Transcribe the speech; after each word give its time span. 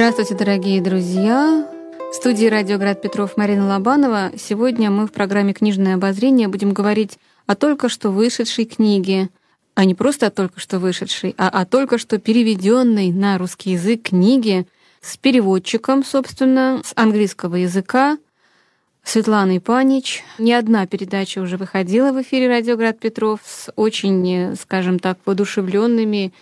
Здравствуйте, 0.00 0.34
дорогие 0.34 0.80
друзья! 0.80 1.68
В 2.10 2.14
студии 2.14 2.46
«Радиоград 2.46 3.02
Петров» 3.02 3.36
Марина 3.36 3.66
Лобанова. 3.68 4.32
Сегодня 4.34 4.90
мы 4.90 5.06
в 5.06 5.12
программе 5.12 5.52
«Книжное 5.52 5.96
обозрение» 5.96 6.48
будем 6.48 6.72
говорить 6.72 7.18
о 7.46 7.54
только 7.54 7.90
что 7.90 8.08
вышедшей 8.08 8.64
книге, 8.64 9.28
а 9.74 9.84
не 9.84 9.94
просто 9.94 10.28
о 10.28 10.30
только 10.30 10.58
что 10.58 10.78
вышедшей, 10.78 11.34
а 11.36 11.50
о 11.50 11.66
только 11.66 11.98
что 11.98 12.16
переведенной 12.16 13.10
на 13.10 13.36
русский 13.36 13.72
язык 13.72 14.04
книге 14.04 14.64
с 15.02 15.18
переводчиком, 15.18 16.02
собственно, 16.02 16.80
с 16.82 16.94
английского 16.96 17.56
языка 17.56 18.16
Светланой 19.04 19.60
Панич. 19.60 20.24
Не 20.38 20.54
одна 20.54 20.86
передача 20.86 21.40
уже 21.40 21.58
выходила 21.58 22.10
в 22.12 22.22
эфире 22.22 22.48
«Радиоград 22.48 22.98
Петров» 22.98 23.40
с 23.44 23.70
очень, 23.76 24.56
скажем 24.56 24.98
так, 24.98 25.18
воодушевленными 25.26 26.32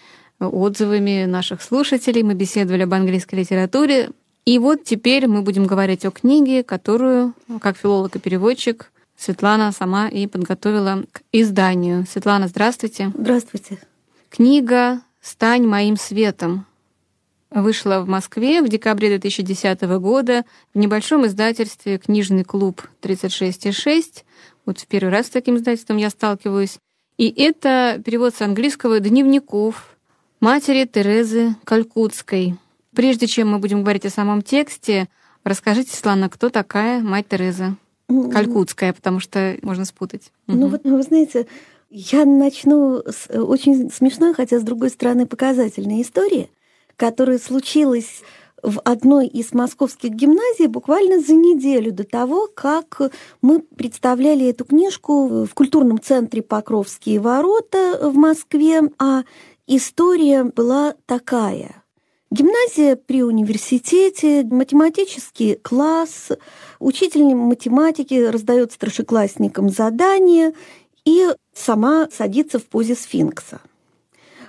отзывами 0.40 1.24
наших 1.24 1.62
слушателей. 1.62 2.22
Мы 2.22 2.34
беседовали 2.34 2.82
об 2.82 2.94
английской 2.94 3.36
литературе. 3.36 4.10
И 4.44 4.58
вот 4.58 4.84
теперь 4.84 5.26
мы 5.26 5.42
будем 5.42 5.66
говорить 5.66 6.04
о 6.06 6.10
книге, 6.10 6.62
которую, 6.62 7.34
как 7.60 7.76
филолог 7.76 8.16
и 8.16 8.18
переводчик, 8.18 8.90
Светлана 9.16 9.72
сама 9.72 10.08
и 10.08 10.26
подготовила 10.26 11.04
к 11.10 11.22
изданию. 11.32 12.06
Светлана, 12.08 12.46
здравствуйте. 12.46 13.12
Здравствуйте. 13.18 13.78
Книга 14.30 15.00
«Стань 15.20 15.66
моим 15.66 15.96
светом» 15.96 16.66
вышла 17.50 18.00
в 18.00 18.08
Москве 18.08 18.62
в 18.62 18.68
декабре 18.68 19.08
2010 19.08 19.82
года 19.98 20.44
в 20.72 20.78
небольшом 20.78 21.26
издательстве 21.26 21.98
«Книжный 21.98 22.44
клуб 22.44 22.82
36,6». 23.02 24.22
Вот 24.64 24.78
в 24.78 24.86
первый 24.86 25.10
раз 25.10 25.26
с 25.26 25.30
таким 25.30 25.56
издательством 25.56 25.96
я 25.96 26.10
сталкиваюсь. 26.10 26.78
И 27.16 27.28
это 27.28 28.00
перевод 28.04 28.36
с 28.36 28.42
английского 28.42 29.00
дневников 29.00 29.97
матери 30.40 30.84
Терезы 30.86 31.56
Калькутской– 31.64 32.56
Прежде 32.98 33.28
чем 33.28 33.50
мы 33.50 33.60
будем 33.60 33.82
говорить 33.82 34.06
о 34.06 34.10
самом 34.10 34.42
тексте, 34.42 35.06
расскажите, 35.44 35.92
Светлана, 35.92 36.28
кто 36.28 36.50
такая 36.50 37.00
мать 37.00 37.28
Тереза? 37.28 37.76
Калькутская, 38.08 38.92
потому 38.92 39.20
что 39.20 39.56
можно 39.62 39.84
спутать. 39.84 40.32
Ну 40.48 40.66
угу. 40.66 40.68
вот, 40.70 40.82
вы 40.82 41.00
знаете, 41.04 41.46
я 41.90 42.24
начну 42.24 43.04
с 43.06 43.28
очень 43.30 43.88
смешной, 43.92 44.34
хотя 44.34 44.58
с 44.58 44.64
другой 44.64 44.90
стороны 44.90 45.26
показательной 45.26 46.02
истории, 46.02 46.50
которая 46.96 47.38
случилась 47.38 48.22
в 48.62 48.80
одной 48.80 49.28
из 49.28 49.52
московских 49.52 50.10
гимназий 50.10 50.66
буквально 50.66 51.20
за 51.20 51.34
неделю 51.34 51.92
до 51.92 52.02
того, 52.02 52.48
как 52.52 53.00
мы 53.42 53.60
представляли 53.60 54.48
эту 54.48 54.64
книжку 54.64 55.44
в 55.44 55.54
культурном 55.54 56.00
центре 56.00 56.42
Покровские 56.42 57.20
ворота 57.20 58.00
в 58.02 58.16
Москве, 58.16 58.80
а 58.98 59.22
история 59.68 60.44
была 60.44 60.94
такая. 61.06 61.84
Гимназия 62.30 62.96
при 62.96 63.22
университете, 63.22 64.44
математический 64.44 65.54
класс, 65.54 66.30
учитель 66.78 67.24
математики 67.34 68.26
раздает 68.26 68.72
старшеклассникам 68.72 69.70
задания 69.70 70.52
и 71.04 71.28
сама 71.54 72.08
садится 72.12 72.58
в 72.58 72.66
позе 72.66 72.94
сфинкса. 72.94 73.60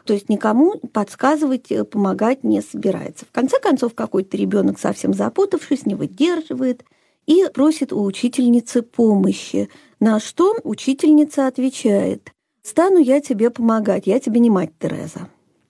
То 0.04 0.14
есть 0.14 0.28
никому 0.28 0.80
подсказывать, 0.92 1.72
помогать 1.90 2.44
не 2.44 2.62
собирается. 2.62 3.26
В 3.26 3.32
конце 3.32 3.60
концов, 3.60 3.94
какой-то 3.94 4.36
ребенок, 4.36 4.80
совсем 4.80 5.14
запутавшись, 5.14 5.86
не 5.86 5.96
выдерживает 5.96 6.84
и 7.28 7.46
просит 7.54 7.94
у 7.94 8.04
учительницы 8.04 8.82
помощи. 8.82 9.70
На 10.00 10.20
что 10.20 10.56
учительница 10.64 11.48
отвечает, 11.48 12.32
«Стану 12.64 13.00
я 13.00 13.22
тебе 13.22 13.50
помогать, 13.50 14.08
я 14.08 14.20
тебе 14.20 14.40
не 14.40 14.50
мать 14.50 14.72
Тереза». 14.80 15.30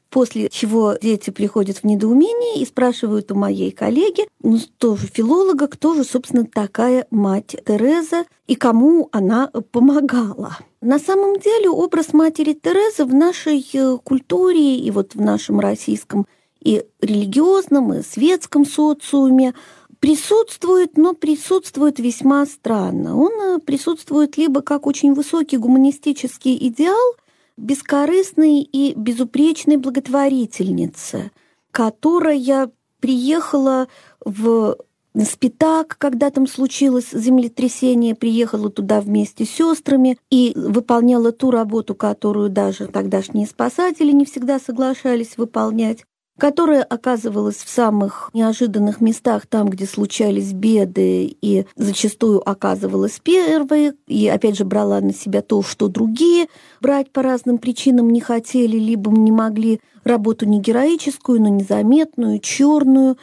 После 0.09 0.49
чего 0.49 0.95
дети 0.99 1.29
приходят 1.29 1.77
в 1.77 1.83
недоумение 1.83 2.61
и 2.61 2.65
спрашивают 2.65 3.31
у 3.31 3.35
моей 3.35 3.69
коллеги, 3.69 4.27
ну, 4.41 4.57
тоже 4.79 5.05
филолога, 5.05 5.67
кто 5.67 5.93
же, 5.93 6.03
собственно, 6.03 6.45
такая 6.45 7.05
мать 7.11 7.55
Тереза 7.65 8.25
и 8.47 8.55
кому 8.55 9.09
она 9.11 9.51
помогала. 9.71 10.57
На 10.81 10.97
самом 10.97 11.37
деле 11.39 11.69
образ 11.69 12.13
матери 12.13 12.53
Терезы 12.53 13.05
в 13.05 13.13
нашей 13.13 13.63
э, 13.73 13.97
культуре 14.03 14.77
и 14.77 14.89
вот 14.89 15.13
в 15.13 15.21
нашем 15.21 15.59
российском 15.59 16.25
и 16.59 16.83
религиозном, 17.01 17.93
и 17.93 18.01
светском 18.01 18.65
социуме 18.65 19.53
присутствует, 19.99 20.97
но 20.97 21.13
присутствует 21.13 21.99
весьма 21.99 22.45
странно. 22.45 23.17
Он 23.17 23.31
э, 23.41 23.59
присутствует 23.59 24.37
либо 24.37 24.61
как 24.61 24.87
очень 24.87 25.13
высокий 25.13 25.57
гуманистический 25.57 26.57
идеал– 26.67 27.15
бескорыстной 27.59 28.61
и 28.61 28.93
безупречной 28.95 29.77
благотворительнице, 29.77 31.31
которая 31.71 32.71
приехала 32.99 33.87
в 34.23 34.77
Спитак, 35.25 35.95
когда 35.97 36.29
там 36.29 36.45
случилось 36.45 37.09
землетрясение, 37.11 38.13
приехала 38.13 38.69
туда 38.69 39.01
вместе 39.01 39.43
с 39.43 39.49
сестрами 39.49 40.19
и 40.29 40.53
выполняла 40.55 41.31
ту 41.31 41.49
работу, 41.49 41.95
которую 41.95 42.49
даже 42.49 42.85
тогдашние 42.85 43.47
спасатели 43.47 44.11
не 44.11 44.25
всегда 44.25 44.59
соглашались 44.59 45.35
выполнять 45.35 46.05
которая 46.39 46.83
оказывалась 46.83 47.57
в 47.57 47.69
самых 47.69 48.31
неожиданных 48.33 49.01
местах, 49.01 49.45
там, 49.45 49.69
где 49.69 49.85
случались 49.85 50.53
беды, 50.53 51.37
и 51.41 51.65
зачастую 51.75 52.47
оказывалась 52.49 53.19
первой, 53.19 53.93
и 54.07 54.27
опять 54.27 54.57
же 54.57 54.65
брала 54.65 55.01
на 55.01 55.13
себя 55.13 55.41
то, 55.41 55.61
что 55.61 55.87
другие 55.87 56.47
брать 56.81 57.11
по 57.11 57.21
разным 57.21 57.57
причинам 57.57 58.09
не 58.09 58.21
хотели, 58.21 58.77
либо 58.77 59.11
не 59.11 59.31
могли 59.31 59.81
работу 60.03 60.45
не 60.45 60.59
героическую, 60.59 61.41
но 61.41 61.49
незаметную, 61.49 62.39
черную. 62.39 63.17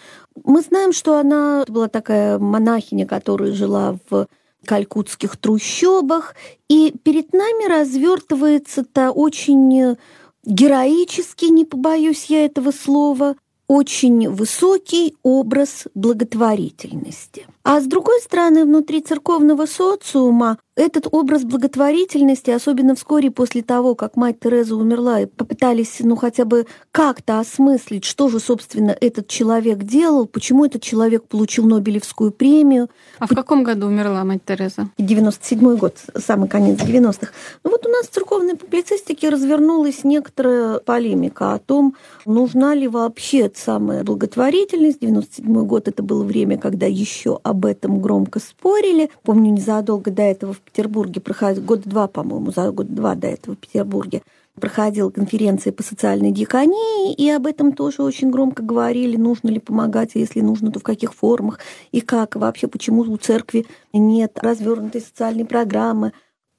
Мы 0.44 0.60
знаем, 0.60 0.93
что 0.93 1.19
она 1.19 1.65
была 1.66 1.88
такая 1.88 2.38
монахиня, 2.38 3.06
которая 3.06 3.53
жила 3.53 3.97
в 4.10 4.28
калькутских 4.66 5.37
трущобах, 5.37 6.34
и 6.69 6.93
перед 7.03 7.32
нами 7.32 7.69
развертывается-то 7.69 9.12
очень 9.12 9.97
героический, 10.46 11.50
не 11.50 11.64
побоюсь 11.64 12.26
я 12.26 12.44
этого 12.44 12.70
слова, 12.70 13.36
очень 13.68 14.28
высокий 14.30 15.16
образ 15.22 15.86
благотворительности. 15.94 17.46
А 17.64 17.80
с 17.80 17.84
другой 17.84 18.20
стороны, 18.20 18.64
внутри 18.64 19.00
церковного 19.00 19.66
социума 19.66 20.58
этот 20.76 21.09
образ 21.10 21.44
благотворительности, 21.44 22.50
особенно 22.50 22.94
вскоре 22.94 23.31
после 23.31 23.62
того, 23.62 23.94
как 23.94 24.16
мать 24.16 24.38
Тереза 24.38 24.76
умерла, 24.76 25.22
и 25.22 25.26
попытались, 25.26 25.97
ну, 26.00 26.16
хотя 26.16 26.44
бы 26.44 26.66
как-то 26.92 27.41
осмыслить, 27.41 28.04
что 28.04 28.28
же, 28.28 28.38
собственно, 28.41 28.94
этот 29.00 29.26
человек 29.26 29.78
делал, 29.78 30.26
почему 30.26 30.66
этот 30.66 30.82
человек 30.82 31.25
получил 31.25 31.64
Нобелевскую 31.64 32.31
премию. 32.31 32.91
А 33.19 33.26
в 33.26 33.34
каком 33.34 33.64
году 33.64 33.87
умерла 33.87 34.22
мать 34.25 34.42
Тереза? 34.44 34.91
97 34.98 35.76
год, 35.76 35.97
самый 36.14 36.48
конец 36.48 36.78
90-х. 36.81 37.32
Ну 37.64 37.70
вот 37.70 37.87
у 37.87 37.88
нас 37.88 38.06
в 38.06 38.10
церковной 38.10 38.56
публицистике 38.56 39.31
развернулась 39.31 40.04
некоторая 40.04 40.78
полемика 40.81 41.54
о 41.54 41.58
том, 41.58 41.97
нужна 42.26 42.75
ли 42.75 42.87
вообще 42.87 43.50
самая 43.54 44.04
благотворительность. 44.04 45.00
97 45.00 45.66
год 45.66 45.88
это 45.88 46.03
было 46.03 46.22
время, 46.22 46.58
когда 46.58 46.84
еще 46.84 47.41
об 47.43 47.64
этом 47.64 48.03
громко 48.03 48.41
спорили. 48.41 49.10
Помню, 49.22 49.53
незадолго 49.53 50.10
до 50.10 50.22
этого 50.22 50.53
в 50.53 50.60
Петербурге 50.66 51.21
проходил, 51.21 51.62
год 51.62 51.82
два, 51.82 52.06
по-моему, 52.06 52.53
за 52.53 52.71
год 52.71 52.94
два 52.94 53.15
до 53.15 53.28
этого 53.28 53.54
в 53.54 53.59
Петербурге 53.59 54.22
проходила 54.60 55.10
конференция 55.10 55.72
по 55.72 55.82
социальной 55.82 56.32
диаконии, 56.32 57.15
и 57.15 57.28
об 57.31 57.47
этом 57.47 57.72
тоже 57.72 58.03
очень 58.03 58.31
громко 58.31 58.62
говорили, 58.62 59.16
нужно 59.16 59.49
ли 59.49 59.60
помогать, 59.60 60.12
а 60.15 60.19
если 60.19 60.41
нужно, 60.41 60.72
то 60.72 60.81
в 60.81 60.82
каких 60.82 61.15
формах, 61.15 61.60
и 61.93 62.00
как 62.00 62.37
вообще, 62.37 62.66
почему 62.66 63.03
у 63.03 63.16
церкви 63.16 63.66
нет 63.93 64.38
развернутой 64.41 65.03
социальной 65.03 65.44
программы. 65.44 66.12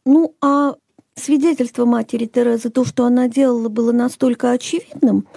Ну, 0.05 0.35
а 0.41 0.75
свидетельство 1.15 1.85
матери 1.85 2.25
Терезы, 2.25 2.69
то, 2.69 2.85
что 2.85 3.05
она 3.05 3.27
делала, 3.27 3.69
было 3.69 3.91
настолько 3.91 4.51
очевидным, 4.51 5.27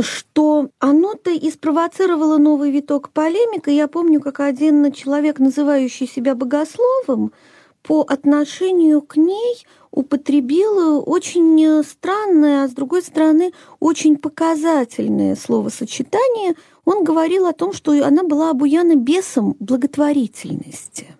что 0.00 0.70
оно-то 0.78 1.30
и 1.30 1.50
спровоцировало 1.50 2.38
новый 2.38 2.70
виток 2.70 3.10
полемики. 3.10 3.70
Я 3.70 3.88
помню, 3.88 4.20
как 4.20 4.40
один 4.40 4.92
человек, 4.92 5.38
называющий 5.38 6.06
себя 6.06 6.34
богословом, 6.34 7.32
по 7.84 8.00
отношению 8.00 9.02
к 9.02 9.16
ней 9.16 9.62
употребила 9.90 11.00
очень 11.00 11.84
странное, 11.84 12.64
а 12.64 12.68
с 12.68 12.72
другой 12.72 13.02
стороны 13.02 13.52
очень 13.78 14.16
показательное 14.16 15.36
словосочетание. 15.36 16.54
Он 16.86 17.04
говорил 17.04 17.46
о 17.46 17.52
том, 17.52 17.74
что 17.74 17.92
она 18.04 18.24
была 18.24 18.50
обуяна 18.50 18.96
бесом 18.96 19.54
благотворительности. 19.60 21.14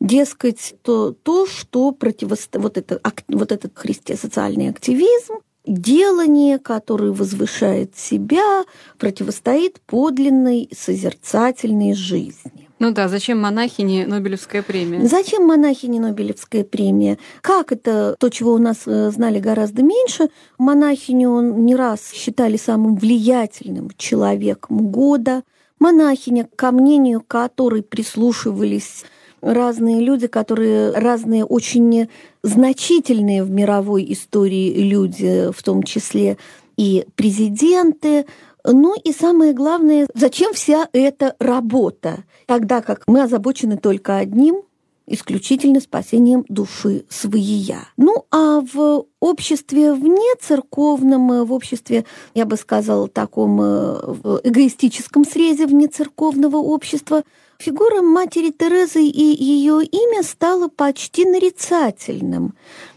Дескать, 0.00 0.74
то, 0.82 1.12
то 1.12 1.46
что 1.46 1.92
противостоит 1.92 2.62
вот, 2.62 2.78
это, 2.78 3.00
вот 3.28 3.52
этот 3.52 3.78
христи 3.78 4.16
социальный 4.16 4.70
активизм, 4.70 5.34
делание, 5.66 6.58
которое 6.58 7.12
возвышает 7.12 7.96
себя, 7.96 8.64
противостоит 8.98 9.80
подлинной 9.82 10.70
созерцательной 10.76 11.94
жизни. 11.94 12.61
Ну 12.82 12.90
да, 12.90 13.06
зачем 13.06 13.40
монахине 13.40 14.08
Нобелевская 14.08 14.60
премия? 14.60 15.06
Зачем 15.06 15.46
монахине 15.46 16.00
Нобелевская 16.00 16.64
премия? 16.64 17.16
Как 17.40 17.70
это, 17.70 18.16
то, 18.18 18.28
чего 18.28 18.54
у 18.54 18.58
нас 18.58 18.78
э, 18.86 19.12
знали 19.12 19.38
гораздо 19.38 19.84
меньше, 19.84 20.30
монахиню 20.58 21.42
не 21.42 21.76
раз 21.76 22.10
считали 22.12 22.56
самым 22.56 22.96
влиятельным 22.96 23.90
человеком 23.96 24.90
года. 24.90 25.44
монахиня, 25.78 26.48
ко 26.56 26.72
мнению 26.72 27.22
которой 27.24 27.84
прислушивались 27.84 29.04
разные 29.40 30.00
люди, 30.00 30.26
которые 30.26 30.90
разные 30.90 31.44
очень 31.44 32.08
значительные 32.42 33.44
в 33.44 33.50
мировой 33.52 34.12
истории 34.12 34.82
люди, 34.82 35.52
в 35.56 35.62
том 35.62 35.84
числе 35.84 36.36
и 36.76 37.06
президенты. 37.14 38.26
Ну 38.64 38.94
и 38.96 39.12
самое 39.12 39.52
главное, 39.52 40.06
зачем 40.14 40.52
вся 40.52 40.88
эта 40.92 41.34
работа, 41.38 42.24
тогда 42.46 42.80
как 42.80 43.02
мы 43.06 43.22
озабочены 43.22 43.76
только 43.76 44.18
одним 44.18 44.62
исключительно 45.06 45.80
спасением 45.80 46.44
души 46.48 47.04
своей. 47.08 47.74
Ну, 47.96 48.24
а 48.30 48.60
в 48.60 49.06
обществе 49.20 49.92
вне 49.92 50.34
церковном, 50.40 51.44
в 51.44 51.52
обществе, 51.52 52.04
я 52.34 52.46
бы 52.46 52.56
сказала, 52.56 53.08
таком 53.08 53.56
в 53.56 54.40
эгоистическом 54.44 55.24
срезе 55.24 55.66
вне 55.66 55.88
церковного 55.88 56.56
общества, 56.56 57.24
фигура 57.58 58.00
матери 58.00 58.50
Терезы 58.50 59.04
и 59.04 59.44
ее 59.44 59.84
имя 59.84 60.22
стало 60.22 60.68
почти 60.68 61.24
нарицательным. 61.24 62.54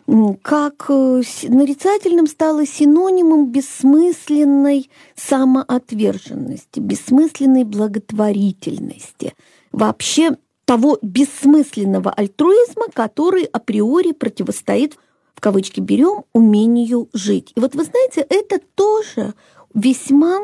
Как 0.07 0.85
э, 0.89 1.21
нарицательным 1.47 2.27
стало 2.27 2.67
синонимом 2.67 3.51
бессмысленной 3.51 4.89
самоотверженности, 5.15 6.79
бессмысленной 6.79 7.63
благотворительности. 7.63 9.33
Вообще 9.71 10.37
того 10.65 10.99
бессмысленного 11.01 12.11
альтруизма, 12.11 12.85
который 12.93 13.45
априори 13.45 14.11
противостоит, 14.11 14.97
в 15.33 15.41
кавычки 15.41 15.79
берем, 15.79 16.23
умению 16.33 17.09
жить. 17.13 17.51
И 17.55 17.59
вот 17.59 17.73
вы 17.73 17.83
знаете, 17.83 18.25
это 18.29 18.59
тоже 18.75 19.33
весьма 19.73 20.39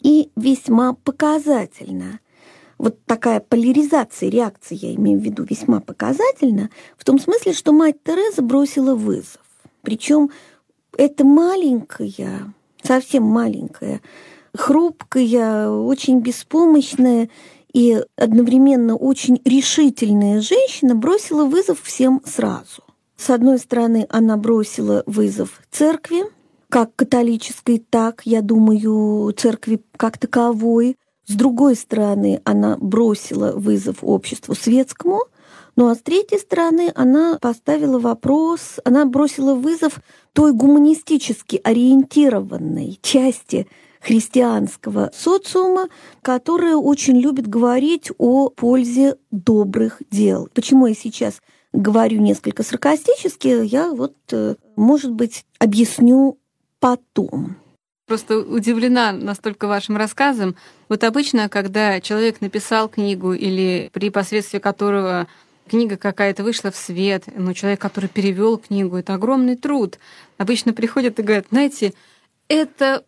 и 0.00 0.30
весьма 0.36 0.94
показательно. 0.94 2.20
Вот 2.82 2.98
такая 3.06 3.38
поляризация 3.38 4.28
реакции, 4.28 4.74
я 4.74 4.92
имею 4.96 5.20
в 5.20 5.22
виду, 5.22 5.46
весьма 5.48 5.78
показательна, 5.78 6.68
в 6.98 7.04
том 7.04 7.20
смысле, 7.20 7.52
что 7.52 7.70
мать 7.70 8.02
Тереза 8.02 8.42
бросила 8.42 8.96
вызов. 8.96 9.38
Причем 9.82 10.30
это 10.98 11.24
маленькая, 11.24 12.52
совсем 12.82 13.22
маленькая, 13.22 14.00
хрупкая, 14.52 15.68
очень 15.70 16.22
беспомощная 16.22 17.30
и 17.72 18.02
одновременно 18.16 18.96
очень 18.96 19.40
решительная 19.44 20.40
женщина 20.40 20.96
бросила 20.96 21.44
вызов 21.44 21.82
всем 21.82 22.20
сразу. 22.26 22.82
С 23.16 23.30
одной 23.30 23.60
стороны, 23.60 24.08
она 24.08 24.36
бросила 24.36 25.04
вызов 25.06 25.62
церкви, 25.70 26.24
как 26.68 26.96
католической, 26.96 27.78
так, 27.78 28.22
я 28.24 28.42
думаю, 28.42 29.32
церкви 29.34 29.84
как 29.96 30.18
таковой. 30.18 30.96
С 31.26 31.34
другой 31.34 31.76
стороны, 31.76 32.40
она 32.44 32.76
бросила 32.78 33.52
вызов 33.52 33.98
обществу 34.02 34.54
светскому, 34.54 35.20
ну 35.76 35.88
а 35.88 35.94
с 35.94 35.98
третьей 35.98 36.38
стороны, 36.38 36.92
она 36.94 37.38
поставила 37.40 37.98
вопрос, 37.98 38.80
она 38.84 39.06
бросила 39.06 39.54
вызов 39.54 40.00
той 40.32 40.52
гуманистически 40.52 41.60
ориентированной 41.62 42.98
части 43.00 43.66
христианского 44.00 45.10
социума, 45.14 45.88
которая 46.22 46.76
очень 46.76 47.18
любит 47.18 47.46
говорить 47.46 48.10
о 48.18 48.50
пользе 48.50 49.16
добрых 49.30 50.02
дел. 50.10 50.48
Почему 50.52 50.88
я 50.88 50.94
сейчас 50.94 51.40
говорю 51.72 52.20
несколько 52.20 52.62
саркастически, 52.62 53.64
я 53.64 53.92
вот, 53.92 54.16
э, 54.32 54.56
может 54.76 55.12
быть, 55.12 55.44
объясню 55.58 56.38
потом. 56.80 57.56
Просто 58.06 58.38
удивлена 58.40 59.12
настолько 59.12 59.68
вашим 59.68 59.96
рассказом. 59.96 60.56
Вот 60.92 61.04
обычно, 61.04 61.48
когда 61.48 62.02
человек 62.02 62.42
написал 62.42 62.86
книгу 62.86 63.32
или 63.32 63.88
при 63.94 64.10
посредстве 64.10 64.60
которого 64.60 65.26
книга 65.66 65.96
какая-то 65.96 66.44
вышла 66.44 66.70
в 66.70 66.76
свет, 66.76 67.24
ну, 67.34 67.54
человек, 67.54 67.80
который 67.80 68.10
перевел 68.10 68.58
книгу, 68.58 68.96
это 68.98 69.14
огромный 69.14 69.56
труд. 69.56 69.98
Обычно 70.36 70.74
приходят 70.74 71.18
и 71.18 71.22
говорят, 71.22 71.46
знаете, 71.50 71.94
это 72.46 73.06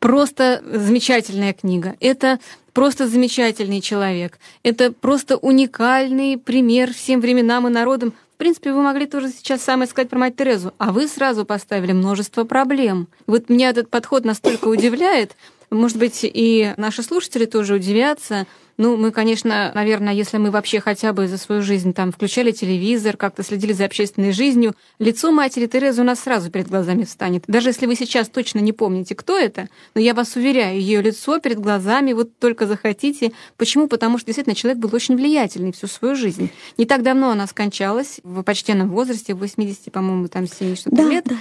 просто 0.00 0.60
замечательная 0.72 1.52
книга. 1.52 1.94
Это 2.00 2.40
просто 2.72 3.06
замечательный 3.06 3.80
человек. 3.80 4.40
Это 4.64 4.90
просто 4.90 5.36
уникальный 5.36 6.36
пример 6.36 6.92
всем 6.92 7.20
временам 7.20 7.68
и 7.68 7.70
народам. 7.70 8.12
В 8.34 8.38
принципе, 8.38 8.72
вы 8.72 8.82
могли 8.82 9.06
тоже 9.06 9.28
сейчас 9.28 9.62
самое 9.62 9.88
сказать 9.88 10.10
про 10.10 10.18
мать 10.18 10.34
Терезу, 10.34 10.74
а 10.78 10.90
вы 10.90 11.06
сразу 11.06 11.44
поставили 11.44 11.92
множество 11.92 12.42
проблем. 12.42 13.06
Вот 13.28 13.48
меня 13.48 13.70
этот 13.70 13.88
подход 13.88 14.24
настолько 14.24 14.66
удивляет, 14.66 15.36
может 15.70 15.96
быть, 15.96 16.20
и 16.22 16.74
наши 16.76 17.02
слушатели 17.02 17.46
тоже 17.46 17.74
удивятся, 17.74 18.46
ну, 18.80 18.96
мы, 18.96 19.10
конечно, 19.10 19.72
наверное, 19.74 20.14
если 20.14 20.38
мы 20.38 20.50
вообще 20.50 20.80
хотя 20.80 21.12
бы 21.12 21.28
за 21.28 21.36
свою 21.36 21.60
жизнь 21.60 21.92
там 21.92 22.12
включали 22.12 22.50
телевизор, 22.50 23.18
как-то 23.18 23.42
следили 23.42 23.74
за 23.74 23.84
общественной 23.84 24.32
жизнью, 24.32 24.74
лицо 24.98 25.30
матери 25.32 25.66
Терезы 25.66 26.00
у 26.00 26.04
нас 26.04 26.20
сразу 26.20 26.50
перед 26.50 26.68
глазами 26.68 27.04
встанет. 27.04 27.44
Даже 27.46 27.68
если 27.68 27.84
вы 27.84 27.94
сейчас 27.94 28.30
точно 28.30 28.60
не 28.60 28.72
помните, 28.72 29.14
кто 29.14 29.38
это, 29.38 29.68
но 29.94 30.00
я 30.00 30.14
вас 30.14 30.34
уверяю, 30.34 30.80
ее 30.80 31.02
лицо 31.02 31.40
перед 31.40 31.60
глазами, 31.60 32.14
вот 32.14 32.38
только 32.38 32.66
захотите. 32.66 33.32
Почему? 33.58 33.86
Потому 33.86 34.16
что 34.16 34.28
действительно 34.28 34.56
человек 34.56 34.78
был 34.78 34.88
очень 34.94 35.14
влиятельный 35.14 35.72
всю 35.72 35.86
свою 35.86 36.16
жизнь. 36.16 36.50
Не 36.78 36.86
так 36.86 37.02
давно 37.02 37.32
она 37.32 37.46
скончалась, 37.46 38.20
в 38.22 38.42
почтенном 38.42 38.88
возрасте, 38.88 39.34
в 39.34 39.40
80, 39.40 39.92
по-моему, 39.92 40.28
там 40.28 40.48
7 40.48 40.74
что-то 40.74 40.96
да, 40.96 41.02
лет. 41.02 41.24
Да. 41.26 41.36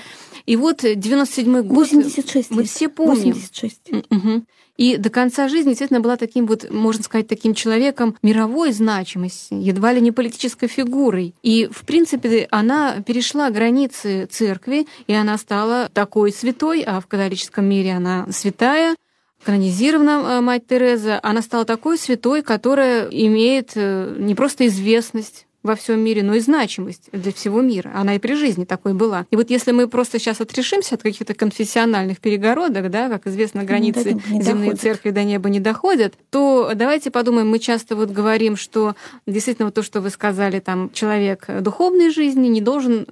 И 0.49 0.55
вот 0.55 0.83
97-й 0.83 1.61
год. 1.61 1.77
86 1.77 2.49
мы 2.49 2.63
все 2.63 2.89
помним. 2.89 3.35
86. 3.35 3.81
Угу. 4.09 4.45
И 4.77 4.97
до 4.97 5.11
конца 5.11 5.47
жизни 5.47 5.69
действительно 5.69 5.99
была 5.99 6.17
таким 6.17 6.47
вот, 6.47 6.71
можно 6.71 7.03
сказать, 7.03 7.27
таким 7.27 7.53
человеком 7.53 8.15
мировой 8.23 8.71
значимости, 8.71 9.53
едва 9.53 9.93
ли 9.93 10.01
не 10.01 10.11
политической 10.11 10.67
фигурой. 10.67 11.35
И, 11.43 11.69
в 11.71 11.85
принципе, 11.85 12.47
она 12.49 13.01
перешла 13.05 13.51
границы 13.51 14.25
церкви, 14.25 14.87
и 15.05 15.13
она 15.13 15.37
стала 15.37 15.87
такой 15.93 16.31
святой, 16.31 16.81
а 16.81 16.99
в 16.99 17.05
католическом 17.05 17.65
мире 17.65 17.91
она 17.91 18.25
святая, 18.31 18.95
канонизирована 19.43 20.09
э, 20.09 20.41
мать 20.41 20.65
Тереза, 20.67 21.19
она 21.21 21.43
стала 21.43 21.63
такой 21.63 21.99
святой, 21.99 22.41
которая 22.41 23.07
имеет 23.09 23.73
э, 23.75 24.15
не 24.17 24.33
просто 24.33 24.65
известность, 24.65 25.45
во 25.63 25.75
всем 25.75 25.99
мире, 25.99 26.23
но 26.23 26.35
и 26.35 26.39
значимость 26.39 27.09
для 27.11 27.33
всего 27.33 27.61
мира. 27.61 27.91
Она 27.93 28.15
и 28.15 28.19
при 28.19 28.33
жизни 28.33 28.65
такой 28.65 28.93
была. 28.93 29.25
И 29.29 29.35
вот 29.35 29.49
если 29.49 29.71
мы 29.71 29.87
просто 29.87 30.19
сейчас 30.19 30.39
отрешимся 30.39 30.95
от 30.95 31.03
каких-то 31.03 31.33
конфессиональных 31.33 32.19
перегородок, 32.19 32.89
да, 32.89 33.09
как 33.09 33.27
известно, 33.27 33.63
границы 33.63 34.19
ну, 34.29 34.41
земной 34.41 34.75
церкви 34.75 35.09
до 35.09 35.23
неба 35.23 35.49
не 35.49 35.59
доходят, 35.59 36.13
то 36.29 36.71
давайте 36.75 37.11
подумаем, 37.11 37.49
мы 37.49 37.59
часто 37.59 37.95
вот 37.95 38.09
говорим, 38.09 38.55
что 38.55 38.95
действительно 39.27 39.65
вот 39.65 39.75
то, 39.75 39.83
что 39.83 40.01
вы 40.01 40.09
сказали, 40.09 40.59
там, 40.59 40.91
человек 40.91 41.45
духовной 41.61 42.09
жизни 42.11 42.47
не 42.47 42.61
должен, 42.61 43.05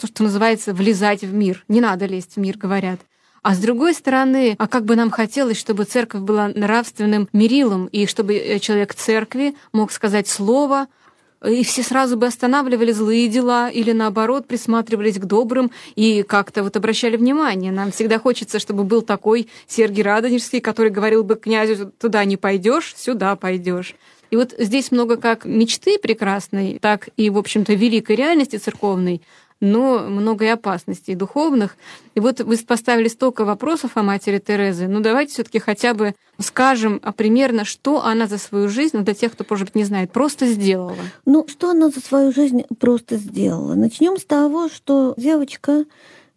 то, 0.00 0.06
что 0.06 0.22
называется, 0.22 0.72
влезать 0.72 1.22
в 1.22 1.32
мир. 1.32 1.64
Не 1.68 1.80
надо 1.80 2.06
лезть 2.06 2.36
в 2.36 2.38
мир, 2.38 2.56
говорят. 2.56 3.00
А 3.42 3.54
с 3.54 3.58
другой 3.58 3.94
стороны, 3.94 4.56
а 4.58 4.68
как 4.68 4.84
бы 4.84 4.96
нам 4.96 5.10
хотелось, 5.10 5.58
чтобы 5.58 5.84
церковь 5.84 6.22
была 6.22 6.48
нравственным 6.48 7.28
мерилом, 7.32 7.86
и 7.86 8.06
чтобы 8.06 8.34
э, 8.34 8.58
человек 8.58 8.94
церкви 8.94 9.54
мог 9.72 9.92
сказать 9.92 10.28
слово, 10.28 10.88
и 11.44 11.62
все 11.62 11.82
сразу 11.82 12.16
бы 12.16 12.26
останавливали 12.26 12.92
злые 12.92 13.28
дела 13.28 13.70
или 13.70 13.92
наоборот 13.92 14.46
присматривались 14.46 15.18
к 15.18 15.24
добрым 15.24 15.70
и 15.94 16.22
как-то 16.22 16.62
вот 16.62 16.76
обращали 16.76 17.16
внимание. 17.16 17.70
Нам 17.70 17.92
всегда 17.92 18.18
хочется, 18.18 18.58
чтобы 18.58 18.84
был 18.84 19.02
такой 19.02 19.48
Сергий 19.66 20.02
Радонежский, 20.02 20.60
который 20.60 20.90
говорил 20.90 21.22
бы 21.22 21.36
князю, 21.36 21.92
туда 21.98 22.24
не 22.24 22.36
пойдешь, 22.36 22.94
сюда 22.96 23.36
пойдешь. 23.36 23.94
И 24.30 24.36
вот 24.36 24.54
здесь 24.58 24.90
много 24.90 25.16
как 25.16 25.44
мечты 25.44 25.98
прекрасной, 25.98 26.78
так 26.80 27.08
и, 27.16 27.30
в 27.30 27.38
общем-то, 27.38 27.72
великой 27.72 28.16
реальности 28.16 28.56
церковной, 28.56 29.22
но 29.60 30.00
много 30.08 30.44
и 30.44 30.48
опасностей 30.48 31.14
духовных. 31.14 31.76
И 32.14 32.20
вот 32.20 32.40
вы 32.40 32.56
поставили 32.58 33.08
столько 33.08 33.44
вопросов 33.44 33.92
о 33.96 34.02
матери 34.02 34.38
Терезы. 34.38 34.86
Ну, 34.88 35.00
давайте 35.00 35.32
все 35.32 35.44
таки 35.44 35.58
хотя 35.58 35.94
бы 35.94 36.14
скажем 36.40 37.00
а 37.02 37.12
примерно, 37.12 37.64
что 37.64 38.04
она 38.04 38.26
за 38.26 38.38
свою 38.38 38.68
жизнь, 38.68 38.96
ну, 38.96 39.02
для 39.02 39.14
тех, 39.14 39.32
кто, 39.32 39.44
может 39.48 39.68
быть, 39.68 39.74
не 39.74 39.84
знает, 39.84 40.12
просто 40.12 40.46
сделала. 40.46 40.96
Ну, 41.26 41.46
что 41.48 41.70
она 41.70 41.90
за 41.90 42.00
свою 42.00 42.32
жизнь 42.32 42.62
просто 42.78 43.16
сделала? 43.16 43.74
Начнем 43.74 44.16
с 44.16 44.24
того, 44.24 44.68
что 44.68 45.14
девочка 45.16 45.84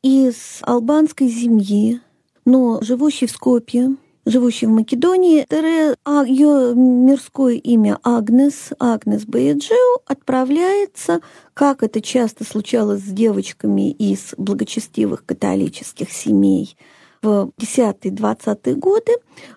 из 0.02 0.60
албанской 0.62 1.30
семьи, 1.30 2.02
но 2.46 2.82
живущей 2.82 3.28
в 3.28 3.32
Скопье, 3.32 3.96
живущий 4.26 4.66
в 4.66 4.72
Македонии, 4.72 5.46
Тере, 5.50 5.96
а 6.06 6.24
ее 6.24 6.74
мирское 6.76 7.56
имя 7.56 7.98
Агнес, 8.04 8.72
Агнес 8.80 9.26
Баяджио, 9.26 10.02
отправляется, 10.06 11.22
как 11.54 11.84
это 11.84 12.02
часто 12.02 12.44
случалось 12.44 13.02
с 13.02 13.12
девочками 13.12 13.92
из 13.92 14.34
благочестивых 14.38 15.26
католических 15.26 16.12
семей, 16.12 16.76
в 17.22 17.52
10-20-е 17.60 18.76
годы, 18.76 19.12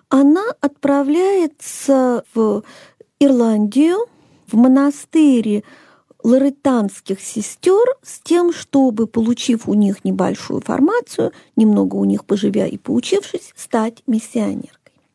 она 0.09 0.43
отправляется 0.61 2.23
в 2.33 2.63
Ирландию, 3.19 4.05
в 4.47 4.55
монастырь 4.55 5.63
лоретанских 6.25 7.21
сестер 7.21 7.85
с 8.01 8.19
тем, 8.19 8.51
чтобы, 8.51 9.05
получив 9.05 9.69
у 9.69 9.75
них 9.75 10.03
небольшую 10.03 10.59
формацию, 10.59 11.31
немного 11.55 11.95
у 11.97 12.03
них 12.03 12.25
поживя 12.25 12.65
и 12.65 12.77
поучившись, 12.77 13.53
стать 13.55 14.01
миссионеркой. 14.07 14.71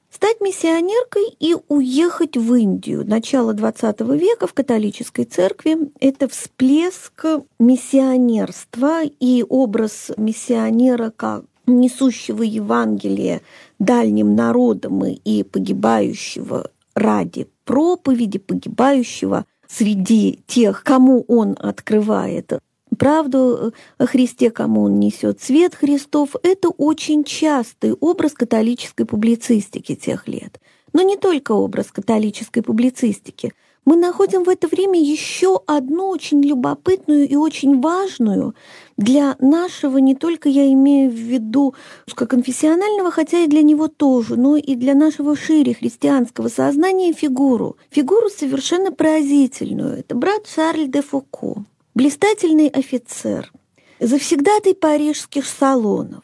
Стать 0.08 0.40
миссионеркой 0.40 1.24
и 1.40 1.56
уехать 1.68 2.36
в 2.36 2.54
Индию. 2.54 3.04
Начало 3.04 3.54
XX 3.54 4.16
века 4.16 4.46
в 4.46 4.54
католической 4.54 5.24
церкви– 5.24 5.76
это 6.00 6.28
всплеск 6.28 7.26
миссионерства 7.58 9.02
и 9.02 9.44
образ 9.48 10.12
миссионера 10.16 11.10
как 11.10 11.44
несущего 11.66 12.42
Евангелие 12.42 13.40
дальним 13.80 14.36
народам 14.36 15.04
и 15.04 15.42
погибающего 15.42 16.70
ради 16.94 17.48
проповеди, 17.64 18.38
погибающего 18.38 19.44
среди 19.70 20.40
тех, 20.46 20.82
кому 20.82 21.24
он 21.28 21.56
открывает 21.58 22.52
правду 22.98 23.72
о 23.98 24.06
Христе, 24.06 24.50
кому 24.50 24.82
он 24.82 25.00
несет 25.00 25.40
свет 25.40 25.74
Христов, 25.74 26.36
это 26.42 26.68
очень 26.68 27.24
частый 27.24 27.94
образ 27.94 28.32
католической 28.32 29.04
публицистики 29.04 29.94
тех 29.94 30.28
лет. 30.28 30.60
Но 30.92 31.02
не 31.02 31.16
только 31.16 31.52
образ 31.52 31.92
католической 31.92 32.62
публицистики. 32.62 33.54
Мы 33.84 33.96
находим 33.96 34.44
в 34.44 34.48
это 34.48 34.68
время 34.68 35.00
еще 35.00 35.60
одну 35.66 36.08
очень 36.08 36.42
любопытную 36.42 37.28
и 37.28 37.34
очень 37.34 37.80
важную 37.80 38.54
для 38.96 39.36
нашего, 39.40 39.98
не 39.98 40.14
только 40.14 40.48
я 40.48 40.70
имею 40.72 41.10
в 41.10 41.14
виду 41.14 41.74
конфессионального, 42.14 43.10
хотя 43.10 43.40
и 43.40 43.48
для 43.48 43.62
него 43.62 43.88
тоже, 43.88 44.36
но 44.36 44.56
и 44.56 44.74
для 44.74 44.94
нашего 44.94 45.34
шире 45.34 45.74
христианского 45.74 46.48
сознания 46.48 47.12
фигуру. 47.12 47.76
Фигуру 47.90 48.28
совершенно 48.28 48.92
поразительную. 48.92 49.98
Это 49.98 50.14
брат 50.14 50.46
Шарль 50.46 50.86
де 50.86 51.02
Фуко 51.02 51.64
блистательный 51.94 52.68
офицер, 52.68 53.52
завсегдатый 53.98 54.74
парижских 54.74 55.46
салонов. 55.46 56.22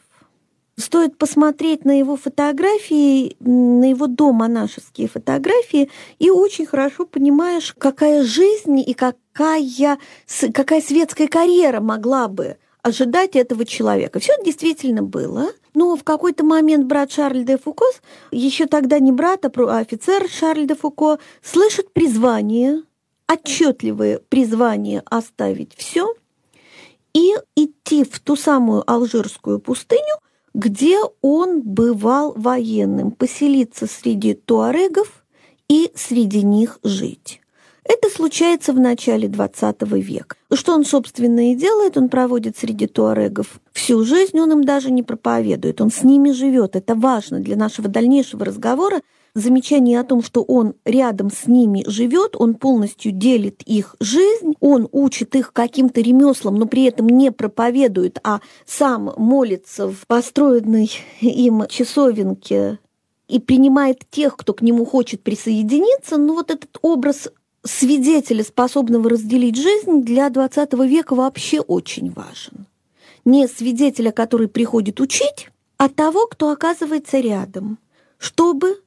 Стоит 0.79 1.17
посмотреть 1.17 1.85
на 1.85 1.97
его 1.97 2.15
фотографии, 2.15 3.35
на 3.39 3.89
его 3.89 4.07
домонашеские 4.07 5.07
фотографии, 5.07 5.89
и 6.19 6.29
очень 6.29 6.65
хорошо 6.65 7.05
понимаешь, 7.05 7.73
какая 7.77 8.23
жизнь 8.23 8.79
и 8.79 8.93
какая, 8.93 9.97
какая 10.53 10.81
светская 10.81 11.27
карьера 11.27 11.79
могла 11.79 12.27
бы 12.27 12.57
ожидать 12.83 13.35
этого 13.35 13.65
человека. 13.65 14.19
Все 14.19 14.33
действительно 14.45 15.01
было. 15.01 15.47
Но 15.73 15.95
в 15.95 16.03
какой-то 16.03 16.43
момент 16.43 16.85
брат 16.85 17.11
Шарль 17.11 17.43
де 17.43 17.57
Фуко, 17.57 17.85
еще 18.31 18.65
тогда 18.65 18.99
не 18.99 19.11
брат, 19.11 19.45
а 19.45 19.77
офицер 19.77 20.29
Шарль 20.29 20.65
де 20.65 20.75
Фуко, 20.75 21.19
слышит 21.41 21.91
призвание 21.91 22.83
отчетливое 23.27 24.19
призвание 24.29 25.03
оставить 25.05 25.75
все 25.75 26.13
и 27.13 27.33
идти 27.55 28.03
в 28.03 28.19
ту 28.19 28.35
самую 28.35 28.89
алжирскую 28.89 29.59
пустыню, 29.59 30.15
где 30.57 30.97
он 31.21 31.61
бывал 31.61 32.33
военным, 32.35 33.11
поселиться 33.11 33.85
среди 33.85 34.33
туарегов 34.33 35.23
и 35.69 35.91
среди 35.93 36.41
них 36.41 36.79
жить. 36.81 37.41
Это 37.83 38.09
случается 38.09 38.73
в 38.73 38.79
начале 38.79 39.27
XX 39.27 39.99
века. 39.99 40.35
Что 40.51 40.73
он, 40.73 40.83
собственно, 40.83 41.51
и 41.51 41.55
делает, 41.55 41.95
он 41.95 42.09
проводит 42.09 42.57
среди 42.57 42.87
туарегов 42.87 43.61
всю 43.71 44.03
жизнь, 44.03 44.39
он 44.39 44.51
им 44.51 44.63
даже 44.63 44.89
не 44.89 45.03
проповедует, 45.03 45.79
он 45.79 45.91
с 45.91 46.01
ними 46.01 46.31
живет. 46.31 46.75
Это 46.75 46.95
важно 46.95 47.39
для 47.39 47.55
нашего 47.55 47.87
дальнейшего 47.87 48.43
разговора, 48.43 49.01
замечание 49.37 49.99
о 49.99 50.03
том, 50.03 50.23
что 50.23 50.41
он 50.41 50.73
рядом 50.83 51.29
с 51.29 51.47
ними 51.47 51.83
живет, 51.87 52.35
он 52.35 52.55
полностью 52.55 53.11
делит 53.11 53.61
их 53.63 53.95
жизнь, 53.99 54.55
он 54.59 54.89
учит 54.91 55.35
их 55.35 55.53
каким-то 55.53 56.01
ремеслам, 56.01 56.55
но 56.55 56.65
при 56.65 56.85
этом 56.85 57.07
не 57.07 57.31
проповедует, 57.31 58.19
а 58.23 58.41
сам 58.65 59.13
молится 59.17 59.87
в 59.89 60.07
построенной 60.07 60.91
им 61.21 61.67
часовенке 61.69 62.79
и 63.27 63.39
принимает 63.39 64.09
тех, 64.09 64.35
кто 64.37 64.53
к 64.53 64.61
нему 64.61 64.85
хочет 64.85 65.21
присоединиться, 65.21 66.17
ну 66.17 66.33
вот 66.33 66.49
этот 66.49 66.77
образ 66.81 67.29
свидетеля, 67.63 68.43
способного 68.43 69.09
разделить 69.09 69.55
жизнь, 69.55 70.03
для 70.03 70.29
XX 70.29 70.87
века 70.87 71.13
вообще 71.13 71.59
очень 71.59 72.11
важен. 72.11 72.65
Не 73.25 73.47
свидетеля, 73.47 74.11
который 74.11 74.47
приходит 74.47 74.99
учить, 74.99 75.49
а 75.77 75.89
того, 75.89 76.27
кто 76.27 76.49
оказывается 76.49 77.19
рядом, 77.19 77.77
чтобы 78.17 78.77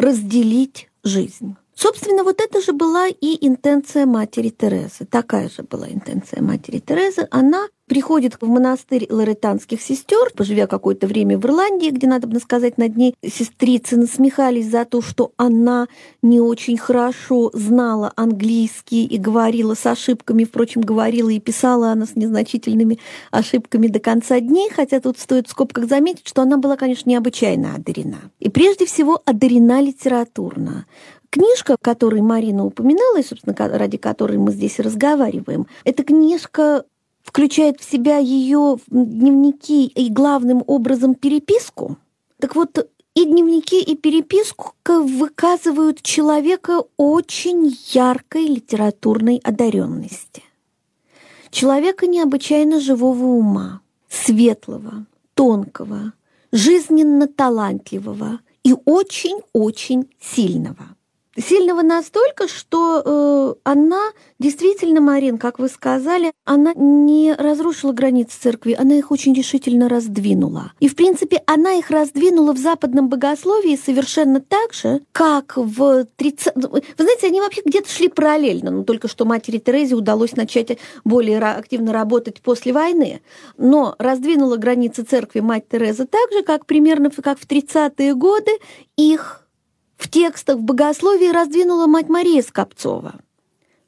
разделить 0.00 0.88
жизнь. 1.04 1.56
Собственно, 1.74 2.24
вот 2.24 2.40
это 2.40 2.60
же 2.60 2.72
была 2.72 3.08
и 3.08 3.46
интенция 3.46 4.06
матери 4.06 4.50
Терезы. 4.50 5.04
Такая 5.06 5.48
же 5.48 5.62
была 5.62 5.88
интенция 5.88 6.42
матери 6.42 6.78
Терезы. 6.78 7.26
Она 7.30 7.68
приходит 7.90 8.36
в 8.40 8.46
монастырь 8.46 9.08
лоретанских 9.10 9.82
сестер, 9.82 10.30
поживя 10.36 10.68
какое-то 10.68 11.08
время 11.08 11.36
в 11.36 11.44
Ирландии, 11.44 11.90
где, 11.90 12.06
надо 12.06 12.28
бы 12.28 12.38
сказать, 12.38 12.78
над 12.78 12.96
ней 12.96 13.16
сестрицы 13.20 13.96
насмехались 13.96 14.70
за 14.70 14.84
то, 14.84 15.02
что 15.02 15.32
она 15.36 15.88
не 16.22 16.40
очень 16.40 16.78
хорошо 16.78 17.50
знала 17.52 18.12
английский 18.14 19.04
и 19.06 19.18
говорила 19.18 19.74
с 19.74 19.84
ошибками, 19.86 20.44
впрочем, 20.44 20.82
говорила 20.82 21.30
и 21.30 21.40
писала 21.40 21.90
она 21.90 22.06
с 22.06 22.14
незначительными 22.14 23.00
ошибками 23.32 23.88
до 23.88 23.98
конца 23.98 24.38
дней, 24.38 24.70
хотя 24.70 25.00
тут 25.00 25.18
стоит 25.18 25.48
в 25.48 25.50
скобках 25.50 25.88
заметить, 25.88 26.28
что 26.28 26.42
она 26.42 26.58
была, 26.58 26.76
конечно, 26.76 27.10
необычайно 27.10 27.74
одарена. 27.74 28.18
И 28.38 28.50
прежде 28.50 28.86
всего 28.86 29.20
одарена 29.24 29.80
литературно. 29.80 30.86
Книжка, 31.30 31.76
которую 31.80 32.22
Марина 32.22 32.64
упоминала, 32.64 33.18
и, 33.18 33.24
собственно, 33.24 33.56
ради 33.56 33.96
которой 33.96 34.38
мы 34.38 34.52
здесь 34.52 34.78
разговариваем, 34.78 35.66
эта 35.84 36.04
книжка 36.04 36.84
включает 37.30 37.80
в 37.80 37.88
себя 37.88 38.18
ее 38.18 38.78
дневники 38.88 39.86
и 39.86 40.10
главным 40.10 40.64
образом 40.66 41.14
переписку. 41.14 41.96
Так 42.40 42.56
вот, 42.56 42.90
и 43.14 43.24
дневники, 43.24 43.80
и 43.80 43.94
переписку 43.94 44.74
выказывают 44.84 46.02
человека 46.02 46.82
очень 46.96 47.72
яркой 47.92 48.46
литературной 48.46 49.40
одаренности. 49.44 50.42
Человека 51.52 52.08
необычайно 52.08 52.80
живого 52.80 53.24
ума, 53.26 53.80
светлого, 54.08 55.06
тонкого, 55.34 56.14
жизненно 56.50 57.28
талантливого 57.28 58.40
и 58.64 58.74
очень-очень 58.84 60.10
сильного– 60.20 60.96
Сильного 61.40 61.82
настолько, 61.82 62.48
что 62.48 63.02
э, 63.04 63.54
она 63.64 64.10
действительно, 64.38 65.00
Марин, 65.00 65.38
как 65.38 65.58
вы 65.58 65.68
сказали, 65.68 66.32
она 66.44 66.72
не 66.74 67.34
разрушила 67.34 67.92
границы 67.92 68.38
церкви, 68.40 68.76
она 68.78 68.96
их 68.96 69.10
очень 69.10 69.34
решительно 69.34 69.88
раздвинула. 69.88 70.72
И, 70.80 70.88
в 70.88 70.96
принципе, 70.96 71.42
она 71.46 71.74
их 71.74 71.90
раздвинула 71.90 72.52
в 72.52 72.58
западном 72.58 73.08
богословии 73.08 73.76
совершенно 73.76 74.40
так 74.40 74.72
же, 74.72 75.02
как 75.12 75.56
в 75.56 76.06
30... 76.16 76.56
Вы 76.56 76.82
знаете, 76.96 77.26
они 77.26 77.40
вообще 77.40 77.62
где-то 77.64 77.88
шли 77.88 78.08
параллельно, 78.08 78.70
но 78.70 78.82
только 78.84 79.08
что 79.08 79.24
матери 79.24 79.58
Терезе 79.58 79.94
удалось 79.94 80.36
начать 80.36 80.78
более 81.04 81.38
активно 81.38 81.92
работать 81.92 82.40
после 82.40 82.72
войны. 82.72 83.20
Но 83.56 83.94
раздвинула 83.98 84.56
границы 84.56 85.04
церкви 85.04 85.40
мать 85.40 85.64
Тереза 85.70 86.06
так 86.06 86.32
же, 86.32 86.42
как 86.42 86.66
примерно 86.66 87.10
как 87.10 87.38
в 87.38 87.46
30-е 87.46 88.14
годы 88.14 88.50
их 88.96 89.39
в 90.00 90.08
текстах 90.08 90.56
в 90.56 90.62
богословии 90.62 91.28
раздвинула 91.28 91.86
мать 91.86 92.08
Мария 92.08 92.42
Скопцова, 92.42 93.16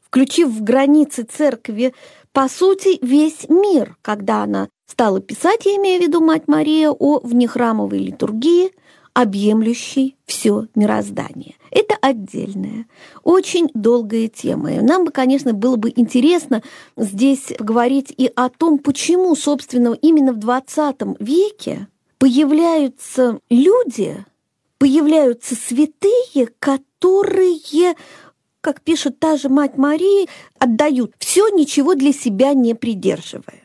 включив 0.02 0.50
в 0.50 0.62
границы 0.62 1.22
церкви, 1.22 1.94
по 2.32 2.48
сути, 2.48 2.98
весь 3.00 3.48
мир, 3.48 3.96
когда 4.02 4.42
она 4.42 4.68
стала 4.86 5.20
писать, 5.20 5.64
я 5.64 5.76
имею 5.76 6.00
в 6.00 6.04
виду 6.04 6.20
мать 6.20 6.48
Мария, 6.48 6.90
о 6.90 7.20
внехрамовой 7.20 7.98
литургии, 7.98 8.72
объемлющей 9.14 10.16
все 10.26 10.66
мироздание. 10.74 11.54
Это 11.70 11.96
отдельная, 12.02 12.86
очень 13.22 13.70
долгая 13.72 14.28
тема. 14.28 14.72
И 14.72 14.80
нам 14.80 15.06
бы, 15.06 15.12
конечно, 15.12 15.54
было 15.54 15.76
бы 15.76 15.92
интересно 15.96 16.62
здесь 16.98 17.54
говорить 17.58 18.12
и 18.14 18.30
о 18.34 18.50
том, 18.50 18.78
почему, 18.78 19.34
собственно, 19.34 19.96
именно 20.02 20.34
в 20.34 20.38
20 20.38 21.20
веке 21.20 21.88
появляются 22.18 23.40
люди, 23.48 24.24
появляются 24.82 25.54
святые, 25.54 26.48
которые 26.58 27.94
как 28.60 28.80
пишет 28.80 29.20
та 29.20 29.36
же 29.36 29.48
мать 29.48 29.78
Марии, 29.78 30.28
отдают 30.58 31.14
все, 31.20 31.50
ничего 31.50 31.94
для 31.94 32.12
себя 32.12 32.52
не 32.52 32.74
придерживая. 32.74 33.61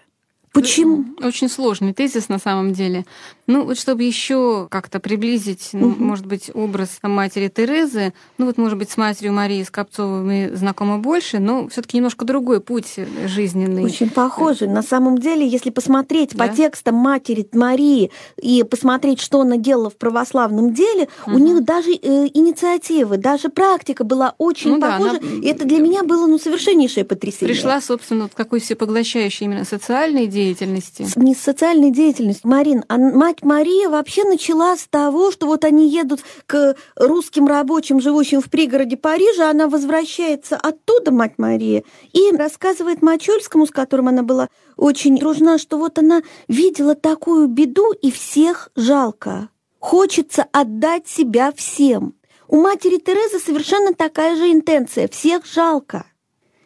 Почему? 0.61 1.05
Очень 1.21 1.49
сложный 1.49 1.93
тезис 1.93 2.29
на 2.29 2.39
самом 2.39 2.73
деле. 2.73 3.05
Ну, 3.47 3.63
вот 3.63 3.79
чтобы 3.79 4.03
еще 4.03 4.67
как-то 4.69 4.99
приблизить, 4.99 5.69
ну, 5.71 5.87
угу. 5.87 6.03
может 6.03 6.25
быть, 6.25 6.51
образ 6.53 6.99
матери 7.01 7.47
Терезы, 7.47 8.13
ну 8.37 8.45
вот, 8.45 8.57
может 8.57 8.77
быть, 8.77 8.89
с 8.89 8.97
матерью 8.97 9.31
Марии 9.33 9.63
Скопцовой 9.63 10.21
мы 10.21 10.51
знакомы 10.53 10.97
больше, 10.97 11.39
но 11.39 11.69
все-таки 11.69 11.97
немножко 11.97 12.25
другой 12.25 12.59
путь 12.59 12.95
жизненный. 13.25 13.85
Очень 13.85 14.09
похожий. 14.09 14.67
На 14.67 14.81
самом 14.81 15.17
деле, 15.17 15.47
если 15.47 15.69
посмотреть 15.69 16.35
да? 16.35 16.47
по 16.47 16.53
текстам 16.53 16.95
матери 16.95 17.47
Марии 17.53 18.11
и 18.41 18.63
посмотреть, 18.63 19.21
что 19.21 19.41
она 19.41 19.55
делала 19.55 19.89
в 19.89 19.95
православном 19.95 20.73
деле, 20.73 21.07
угу. 21.25 21.35
у 21.35 21.39
них 21.39 21.63
даже 21.63 21.91
э, 21.91 22.27
инициативы, 22.33 23.17
даже 23.17 23.47
практика 23.47 24.03
была 24.03 24.35
очень 24.37 24.71
ну, 24.71 24.81
похожа. 24.81 25.19
Да, 25.19 25.27
она... 25.27 25.41
И 25.41 25.47
это 25.47 25.65
для 25.65 25.79
меня 25.79 26.03
было 26.03 26.27
ну, 26.27 26.37
совершеннейшее 26.37 27.05
потрясение. 27.05 27.55
Пришла, 27.55 27.79
собственно, 27.79 28.23
вот 28.23 28.33
какой 28.35 28.59
всепоглощающей 28.59 29.45
именно 29.45 29.63
социальной 29.63 30.25
идеей 30.25 30.47
деятельности. 30.48 31.08
Не 31.16 31.36
с 31.36 31.39
социальной 31.39 31.92
деятельностью. 31.92 32.50
Марин, 32.50 32.84
а 32.88 32.98
мать 32.98 33.44
Мария 33.44 33.89
вообще 33.89 34.24
начала 34.24 34.75
с 34.75 34.88
того, 34.88 35.32
что 35.32 35.48
вот 35.48 35.63
они 35.63 35.89
едут 35.89 36.22
к 36.46 36.75
русским 36.96 37.48
рабочим, 37.48 38.00
живущим 38.00 38.42
в 38.42 38.50
пригороде 38.50 38.98
Парижа, 38.98 39.50
она 39.50 39.68
возвращается 39.68 40.56
оттуда, 40.56 41.12
мать 41.12 41.34
Мария, 41.38 41.84
и 42.13 42.32
рассказывает 42.32 43.01
Мачульскому, 43.01 43.66
с 43.66 43.72
которым 43.72 44.08
она 44.08 44.24
была 44.24 44.50
очень 44.75 45.18
дружна, 45.18 45.58
что 45.58 45.77
вот 45.77 45.98
она 46.00 46.22
видела 46.48 46.96
такую 46.96 47.48
беду, 47.48 47.92
и 47.92 48.12
всех 48.12 48.70
жалко. 48.75 49.50
Хочется 49.80 50.46
отдать 50.51 51.08
себя 51.08 51.51
всем. 51.56 52.16
У 52.48 52.62
матери 52.62 52.98
Терезы 52.98 53.39
совершенно 53.39 53.94
такая 53.94 54.36
же 54.36 54.51
интенция. 54.51 55.08
Всех 55.08 55.46
жалко. 55.46 56.06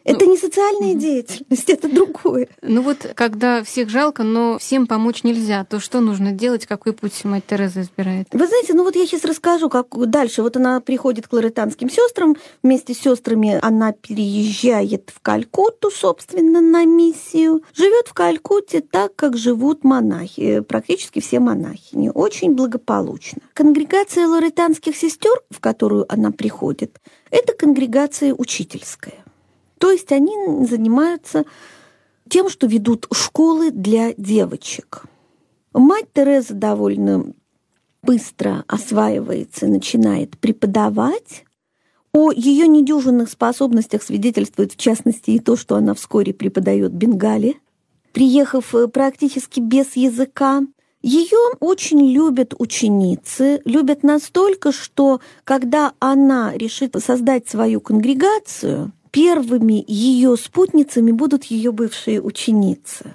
Это 0.04 0.24
ну, 0.24 0.32
не 0.32 0.38
социальная 0.38 0.94
деятельность, 0.94 1.68
это 1.70 1.88
другое. 1.88 2.48
Ну 2.60 2.82
вот, 2.82 3.12
когда 3.14 3.62
всех 3.62 3.88
жалко, 3.88 4.22
но 4.22 4.58
всем 4.58 4.86
помочь 4.86 5.22
нельзя, 5.24 5.64
то 5.64 5.80
что 5.80 6.00
нужно 6.00 6.32
делать, 6.32 6.66
какой 6.66 6.92
путь 6.92 7.24
мать 7.24 7.44
Тереза 7.46 7.82
избирает? 7.82 8.28
Вы 8.32 8.46
знаете, 8.46 8.74
ну 8.74 8.84
вот 8.84 8.96
я 8.96 9.06
сейчас 9.06 9.24
расскажу, 9.24 9.68
как 9.68 9.88
дальше. 10.10 10.42
Вот 10.42 10.56
она 10.56 10.80
приходит 10.80 11.28
к 11.28 11.32
лоретанским 11.32 11.88
сестрам, 11.88 12.36
вместе 12.62 12.94
с 12.94 12.98
сестрами 12.98 13.58
она 13.62 13.92
переезжает 13.92 15.10
в 15.14 15.20
Калькутту, 15.20 15.90
собственно, 15.90 16.60
на 16.60 16.84
миссию. 16.84 17.62
Живет 17.74 18.08
в 18.08 18.14
Калькутте 18.14 18.80
так, 18.80 19.14
как 19.14 19.36
живут 19.36 19.84
монахи, 19.84 20.60
практически 20.60 21.20
все 21.20 21.40
монахини, 21.40 22.10
очень 22.12 22.54
благополучно. 22.54 23.42
Конгрегация 23.54 24.26
лоретанских 24.26 24.96
сестер, 24.96 25.42
в 25.50 25.60
которую 25.60 26.12
она 26.12 26.30
приходит, 26.30 27.00
это 27.30 27.54
конгрегация 27.54 28.34
учительская. 28.34 29.21
То 29.82 29.90
есть 29.90 30.12
они 30.12 30.32
занимаются 30.64 31.44
тем, 32.28 32.48
что 32.48 32.68
ведут 32.68 33.08
школы 33.12 33.72
для 33.72 34.14
девочек. 34.14 35.02
Мать 35.74 36.06
Тереза 36.12 36.54
довольно 36.54 37.32
быстро 38.00 38.62
осваивается, 38.68 39.66
начинает 39.66 40.38
преподавать. 40.38 41.44
О 42.12 42.30
ее 42.30 42.68
недюжинных 42.68 43.28
способностях 43.28 44.04
свидетельствует 44.04 44.70
в 44.70 44.76
частности 44.76 45.32
и 45.32 45.40
то, 45.40 45.56
что 45.56 45.74
она 45.74 45.94
вскоре 45.94 46.32
преподает 46.32 46.92
Бенгале. 46.92 47.56
Приехав 48.12 48.76
э, 48.76 48.86
практически 48.86 49.58
без 49.58 49.96
языка, 49.96 50.62
ее 51.02 51.56
очень 51.58 52.12
любят 52.12 52.54
ученицы, 52.56 53.60
любят 53.64 54.04
настолько, 54.04 54.70
что 54.70 55.20
когда 55.42 55.92
она 55.98 56.56
решит 56.56 56.94
создать 57.04 57.48
свою 57.48 57.80
конгрегацию– 57.80 58.92
первыми 59.12 59.84
ее 59.86 60.36
спутницами 60.36 61.12
будут 61.12 61.44
ее 61.44 61.70
бывшие 61.70 62.20
ученицы. 62.20 63.14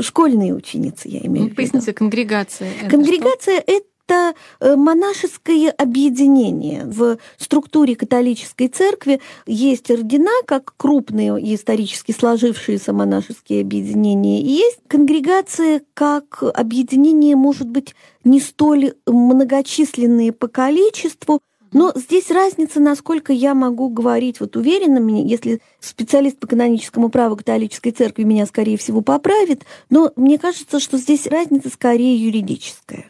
Школьные 0.00 0.54
ученицы, 0.54 1.08
я 1.08 1.18
имею 1.20 1.46
в 1.46 1.46
виду. 1.48 1.56
Поясните, 1.56 1.92
конгрегация. 1.92 2.70
Конгрегация– 2.88 3.62
это 3.66 4.34
э, 4.60 4.74
монашеское 4.74 5.70
объединение. 5.70 6.84
В 6.86 7.18
структуре 7.36 7.94
католической 7.94 8.68
церкви 8.68 9.20
есть 9.46 9.90
ордена, 9.90 10.30
как 10.46 10.74
крупные 10.78 11.32
исторически 11.54 12.12
сложившиеся 12.12 12.94
монашеские 12.94 13.60
объединения, 13.60 14.40
и 14.40 14.48
есть 14.48 14.78
конгрегация 14.88 15.82
как 15.92 16.42
объединение, 16.42 17.36
может 17.36 17.68
быть, 17.68 17.94
не 18.24 18.40
столь 18.40 18.94
многочисленные 19.06 20.32
по 20.32 20.48
количеству, 20.48 21.40
но 21.72 21.92
здесь 21.94 22.30
разница, 22.30 22.80
насколько 22.80 23.32
я 23.32 23.54
могу 23.54 23.88
говорить 23.88 24.40
вот 24.40 24.56
уверенно, 24.56 24.98
если 25.20 25.60
специалист 25.80 26.38
по 26.38 26.46
каноническому 26.46 27.08
праву 27.08 27.36
католической 27.36 27.90
церкви 27.90 28.24
меня, 28.24 28.46
скорее 28.46 28.76
всего, 28.76 29.00
поправит, 29.00 29.64
но 29.90 30.12
мне 30.16 30.38
кажется, 30.38 30.80
что 30.80 30.98
здесь 30.98 31.26
разница 31.26 31.70
скорее 31.70 32.16
юридическая. 32.16 33.06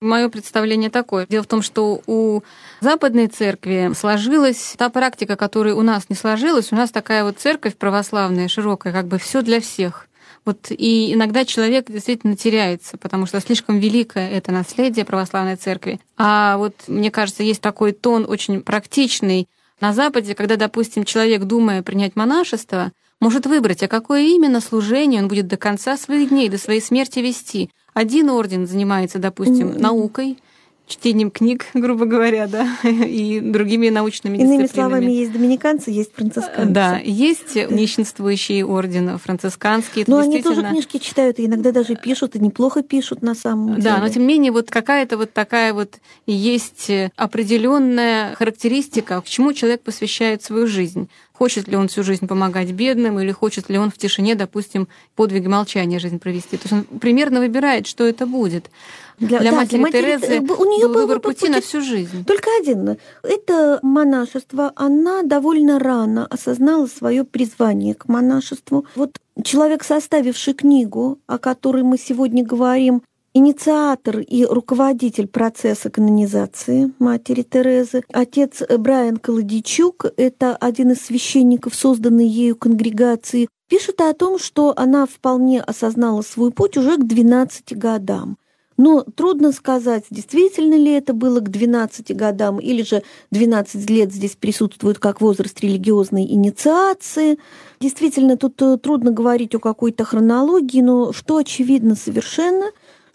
Мое 0.00 0.28
представление 0.28 0.90
такое. 0.90 1.26
Дело 1.26 1.42
в 1.42 1.46
том, 1.46 1.62
что 1.62 2.02
у 2.06 2.42
западной 2.80 3.28
церкви 3.28 3.92
сложилась 3.96 4.74
та 4.76 4.90
практика, 4.90 5.36
которая 5.36 5.74
у 5.74 5.80
нас 5.80 6.10
не 6.10 6.16
сложилась. 6.16 6.70
У 6.70 6.76
нас 6.76 6.90
такая 6.90 7.24
вот 7.24 7.38
церковь 7.38 7.76
православная, 7.76 8.48
широкая, 8.48 8.92
как 8.92 9.06
бы 9.06 9.18
все 9.18 9.40
для 9.40 9.58
всех. 9.58 10.06
Вот 10.46 10.68
и 10.70 11.12
иногда 11.12 11.44
человек 11.44 11.90
действительно 11.90 12.36
теряется, 12.36 12.96
потому 12.96 13.26
что 13.26 13.40
слишком 13.40 13.80
великое 13.80 14.30
это 14.30 14.52
наследие 14.52 15.04
православной 15.04 15.56
церкви. 15.56 16.00
А 16.16 16.56
вот, 16.56 16.74
мне 16.86 17.10
кажется, 17.10 17.42
есть 17.42 17.60
такой 17.60 17.90
тон 17.90 18.24
очень 18.28 18.62
практичный 18.62 19.48
на 19.80 19.92
Западе, 19.92 20.36
когда, 20.36 20.54
допустим, 20.54 21.04
человек, 21.04 21.42
думая 21.42 21.82
принять 21.82 22.14
монашество, 22.14 22.92
может 23.20 23.46
выбрать, 23.46 23.82
а 23.82 23.88
какое 23.88 24.22
именно 24.22 24.60
служение 24.60 25.20
он 25.20 25.28
будет 25.28 25.48
до 25.48 25.56
конца 25.56 25.96
своих 25.96 26.28
дней, 26.28 26.48
до 26.48 26.58
своей 26.58 26.80
смерти 26.80 27.18
вести. 27.18 27.70
Один 27.92 28.30
орден 28.30 28.68
занимается, 28.68 29.18
допустим, 29.18 29.78
наукой, 29.80 30.38
чтением 30.86 31.30
книг, 31.30 31.66
грубо 31.74 32.04
говоря, 32.04 32.46
да, 32.46 32.68
и 32.84 33.40
другими 33.40 33.88
научными 33.88 34.38
Иными 34.38 34.62
дисциплинами. 34.62 34.90
словами, 35.00 35.12
есть 35.12 35.32
доминиканцы, 35.32 35.90
есть 35.90 36.14
францисканцы. 36.14 36.72
Да, 36.72 36.98
есть 36.98 37.56
нищенствующие 37.56 38.64
ордены, 38.64 39.18
францисканские. 39.18 40.04
Но 40.06 40.18
они 40.18 40.42
тоже 40.42 40.62
книжки 40.62 40.98
читают, 40.98 41.38
и 41.38 41.46
иногда 41.46 41.72
даже 41.72 41.96
пишут, 41.96 42.36
и 42.36 42.38
неплохо 42.38 42.82
пишут 42.82 43.22
на 43.22 43.34
самом 43.34 43.76
деле. 43.76 43.82
Да, 43.82 43.98
но 43.98 44.08
тем 44.08 44.22
не 44.22 44.28
менее, 44.28 44.52
вот 44.52 44.70
какая-то 44.70 45.16
вот 45.16 45.32
такая 45.32 45.74
вот 45.74 45.96
есть 46.26 46.90
определенная 47.16 48.34
характеристика, 48.34 49.20
к 49.20 49.26
чему 49.26 49.52
человек 49.52 49.82
посвящает 49.82 50.42
свою 50.42 50.66
жизнь. 50.66 51.08
Хочет 51.38 51.68
ли 51.68 51.76
он 51.76 51.88
всю 51.88 52.02
жизнь 52.02 52.26
помогать 52.26 52.70
бедным, 52.72 53.20
или 53.20 53.30
хочет 53.30 53.68
ли 53.68 53.78
он 53.78 53.90
в 53.90 53.98
тишине, 53.98 54.34
допустим, 54.34 54.88
подвиги 55.14 55.46
молчания 55.48 55.98
жизнь 55.98 56.18
провести. 56.18 56.56
То 56.56 56.62
есть 56.64 56.72
он 56.72 56.98
примерно 56.98 57.40
выбирает, 57.40 57.86
что 57.86 58.04
это 58.04 58.26
будет. 58.26 58.70
Для, 59.18 59.40
для 59.40 59.50
да, 59.50 59.56
матери, 59.56 59.78
матери 59.78 60.02
Терезы 60.02 60.40
у 60.40 60.64
нее 60.64 60.88
был 60.88 61.02
выбор 61.02 61.20
пути, 61.20 61.40
пути 61.40 61.52
на 61.52 61.60
всю 61.60 61.80
жизнь. 61.80 62.24
Только 62.24 62.48
один. 62.60 62.96
Это 63.22 63.78
монашество. 63.82 64.72
Она 64.76 65.22
довольно 65.22 65.78
рано 65.78 66.26
осознала 66.26 66.86
свое 66.86 67.24
призвание 67.24 67.94
к 67.94 68.08
монашеству. 68.08 68.86
Вот 68.94 69.18
человек, 69.42 69.84
составивший 69.84 70.54
книгу, 70.54 71.18
о 71.26 71.38
которой 71.38 71.82
мы 71.82 71.98
сегодня 71.98 72.44
говорим, 72.44 73.02
инициатор 73.36 74.20
и 74.20 74.46
руководитель 74.46 75.26
процесса 75.26 75.90
канонизации 75.90 76.92
матери 76.98 77.42
Терезы. 77.42 78.02
Отец 78.10 78.62
Брайан 78.78 79.18
Колодичук, 79.18 80.06
это 80.16 80.56
один 80.56 80.92
из 80.92 81.02
священников, 81.02 81.74
созданной 81.74 82.26
ею 82.26 82.56
конгрегации, 82.56 83.48
пишет 83.68 84.00
о 84.00 84.14
том, 84.14 84.38
что 84.38 84.72
она 84.74 85.04
вполне 85.04 85.60
осознала 85.60 86.22
свой 86.22 86.50
путь 86.50 86.78
уже 86.78 86.96
к 86.96 87.04
12 87.04 87.76
годам. 87.76 88.38
Но 88.78 89.02
трудно 89.02 89.52
сказать, 89.52 90.04
действительно 90.10 90.74
ли 90.74 90.92
это 90.92 91.14
было 91.14 91.40
к 91.40 91.50
12 91.50 92.14
годам, 92.14 92.58
или 92.58 92.82
же 92.82 93.02
12 93.30 93.88
лет 93.88 94.12
здесь 94.12 94.36
присутствует 94.36 94.98
как 94.98 95.20
возраст 95.20 95.58
религиозной 95.60 96.24
инициации. 96.24 97.38
Действительно, 97.80 98.36
тут 98.36 98.60
э, 98.60 98.76
трудно 98.76 99.12
говорить 99.12 99.54
о 99.54 99.60
какой-то 99.60 100.04
хронологии, 100.04 100.82
но 100.82 101.12
что 101.12 101.38
очевидно 101.38 101.94
совершенно, 101.94 102.66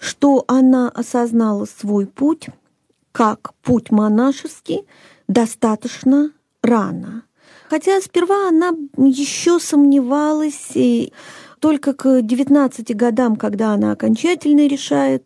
что 0.02 0.44
она 0.48 0.90
осознала 0.90 1.66
свой 1.66 2.08
путь 2.08 2.48
как 3.12 3.54
путь 3.62 3.92
монашеский 3.92 4.86
достаточно 5.28 6.32
рано. 6.64 7.24
Хотя 7.70 8.02
сперва 8.02 8.50
она 8.50 8.72
еще 8.98 9.60
сомневалась, 9.60 10.72
и 10.74 11.14
только 11.60 11.94
к 11.94 12.22
19 12.24 12.96
годам, 12.96 13.36
когда 13.36 13.74
она 13.74 13.92
окончательно 13.92 14.68
решает 14.68 15.24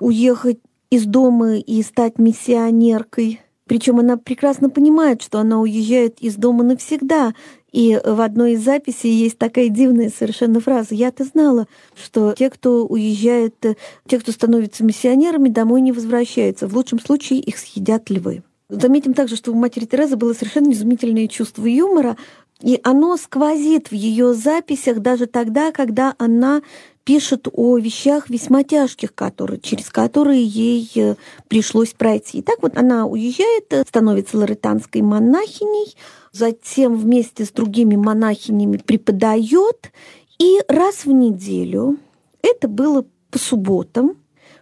уехать 0.00 0.58
из 0.88 1.04
дома 1.04 1.58
и 1.58 1.82
стать 1.82 2.18
миссионеркой. 2.18 3.42
Причем 3.66 4.00
она 4.00 4.16
прекрасно 4.16 4.70
понимает, 4.70 5.22
что 5.22 5.38
она 5.38 5.60
уезжает 5.60 6.20
из 6.20 6.36
дома 6.36 6.64
навсегда. 6.64 7.34
И 7.72 8.00
в 8.02 8.20
одной 8.20 8.52
из 8.52 8.64
записей 8.64 9.10
есть 9.10 9.38
такая 9.38 9.68
дивная 9.68 10.10
совершенно 10.10 10.60
фраза. 10.60 10.94
Я-то 10.94 11.24
знала, 11.24 11.66
что 11.94 12.34
те, 12.36 12.50
кто 12.50 12.84
уезжает, 12.84 13.54
те, 14.06 14.18
кто 14.18 14.32
становится 14.32 14.84
миссионерами, 14.84 15.48
домой 15.48 15.80
не 15.80 15.92
возвращаются. 15.92 16.66
В 16.66 16.74
лучшем 16.74 17.00
случае 17.00 17.40
их 17.40 17.58
съедят 17.58 18.10
львы. 18.10 18.42
Заметим 18.68 19.14
также, 19.14 19.36
что 19.36 19.52
у 19.52 19.54
матери 19.54 19.84
Терезы 19.84 20.16
было 20.16 20.32
совершенно 20.32 20.70
изумительное 20.70 21.26
чувство 21.26 21.66
юмора, 21.66 22.16
и 22.62 22.78
оно 22.82 23.16
сквозит 23.16 23.88
в 23.88 23.94
ее 23.94 24.34
записях 24.34 25.00
даже 25.00 25.26
тогда, 25.26 25.72
когда 25.72 26.14
она 26.18 26.62
пишет 27.10 27.48
о 27.52 27.76
вещах 27.76 28.30
весьма 28.30 28.62
тяжких, 28.62 29.12
которые, 29.12 29.58
через 29.58 29.90
которые 29.90 30.44
ей 30.44 30.88
э, 30.94 31.16
пришлось 31.48 31.88
пройти. 31.88 32.38
И 32.38 32.42
так 32.42 32.62
вот 32.62 32.78
она 32.78 33.04
уезжает, 33.04 33.72
э, 33.72 33.82
становится 33.82 34.38
лоретанской 34.38 35.02
монахиней, 35.02 35.96
затем 36.30 36.94
вместе 36.94 37.44
с 37.44 37.50
другими 37.50 37.96
монахинями 37.96 38.76
преподает, 38.76 39.90
и 40.38 40.60
раз 40.68 41.04
в 41.04 41.10
неделю, 41.10 41.98
это 42.42 42.68
было 42.68 43.04
по 43.32 43.40
субботам, 43.40 44.16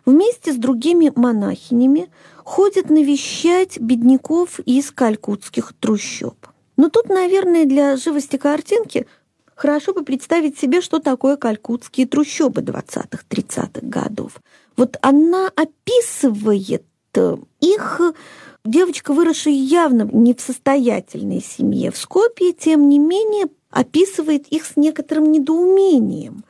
вместе 0.07 0.55
с 0.55 0.57
другими 0.57 1.13
монахинями 1.15 2.09
ходит 2.45 2.89
навещать 2.89 3.79
бедняков 3.79 4.59
из 4.61 4.91
калькутских 4.91 5.75
трущоб. 5.79 6.47
Но 6.79 6.89
тут, 6.89 7.11
наверное, 7.11 7.67
для 7.67 7.97
живости 7.97 8.39
картинки 8.39 9.07
хорошо 9.59 9.93
бы 9.93 10.05
представить 10.05 10.59
себе, 10.59 10.81
что 10.81 11.01
такое 11.01 11.37
калькутские 11.37 12.07
трущобы 12.07 12.63
20-30-х 12.63 13.81
годов. 13.83 14.41
Вот 14.77 14.97
она 15.03 15.51
описывает 15.57 16.85
э, 17.15 17.37
их 17.61 18.01
девочка, 18.65 19.13
выросшая 19.13 19.55
явно 19.55 20.09
не 20.13 20.35
в 20.35 20.41
состоятельной 20.41 21.43
семье 21.43 21.91
в 21.91 21.97
Скопье, 21.97 22.53
тем 22.53 22.89
не 22.89 23.01
менее 23.01 23.47
описывает 23.71 24.47
их 24.47 24.65
с 24.65 24.77
некоторым 24.77 25.33
недоумением 25.33 26.45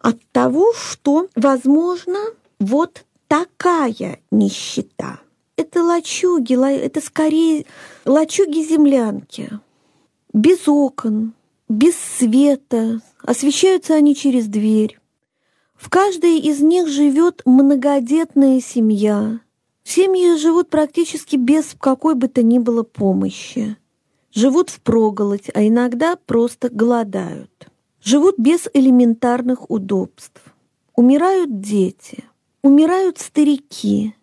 от 0.00 0.18
того, 0.32 0.72
что, 0.72 1.28
возможно, 1.36 2.18
вот 2.58 3.04
такая 3.28 4.20
нищета. 4.30 5.20
Это 5.56 5.82
лачуги, 5.82 6.54
это 6.54 7.00
скорее 7.02 7.66
лачуги-землянки, 8.06 9.50
без 10.32 10.66
окон, 10.68 11.34
без 11.68 11.96
света, 11.96 13.00
освещаются 13.22 13.94
они 13.94 14.14
через 14.14 14.46
дверь. 14.46 14.98
В 15.74 15.90
каждой 15.90 16.38
из 16.38 16.60
них 16.60 16.88
живет 16.88 17.42
многодетная 17.44 18.60
семья. 18.60 19.40
Семьи 19.84 20.36
живут 20.36 20.70
практически 20.70 21.36
без 21.36 21.76
какой 21.78 22.14
бы 22.14 22.28
то 22.28 22.42
ни 22.42 22.58
было 22.58 22.82
помощи. 22.82 23.76
Живут 24.32 24.70
в 24.70 24.80
проголодь, 24.80 25.50
а 25.54 25.66
иногда 25.66 26.16
просто 26.16 26.68
голодают. 26.70 27.68
Живут 28.02 28.36
без 28.38 28.68
элементарных 28.72 29.70
удобств. 29.70 30.40
Умирают 30.94 31.60
дети, 31.60 32.24
умирают 32.62 33.18
старики. 33.18 34.14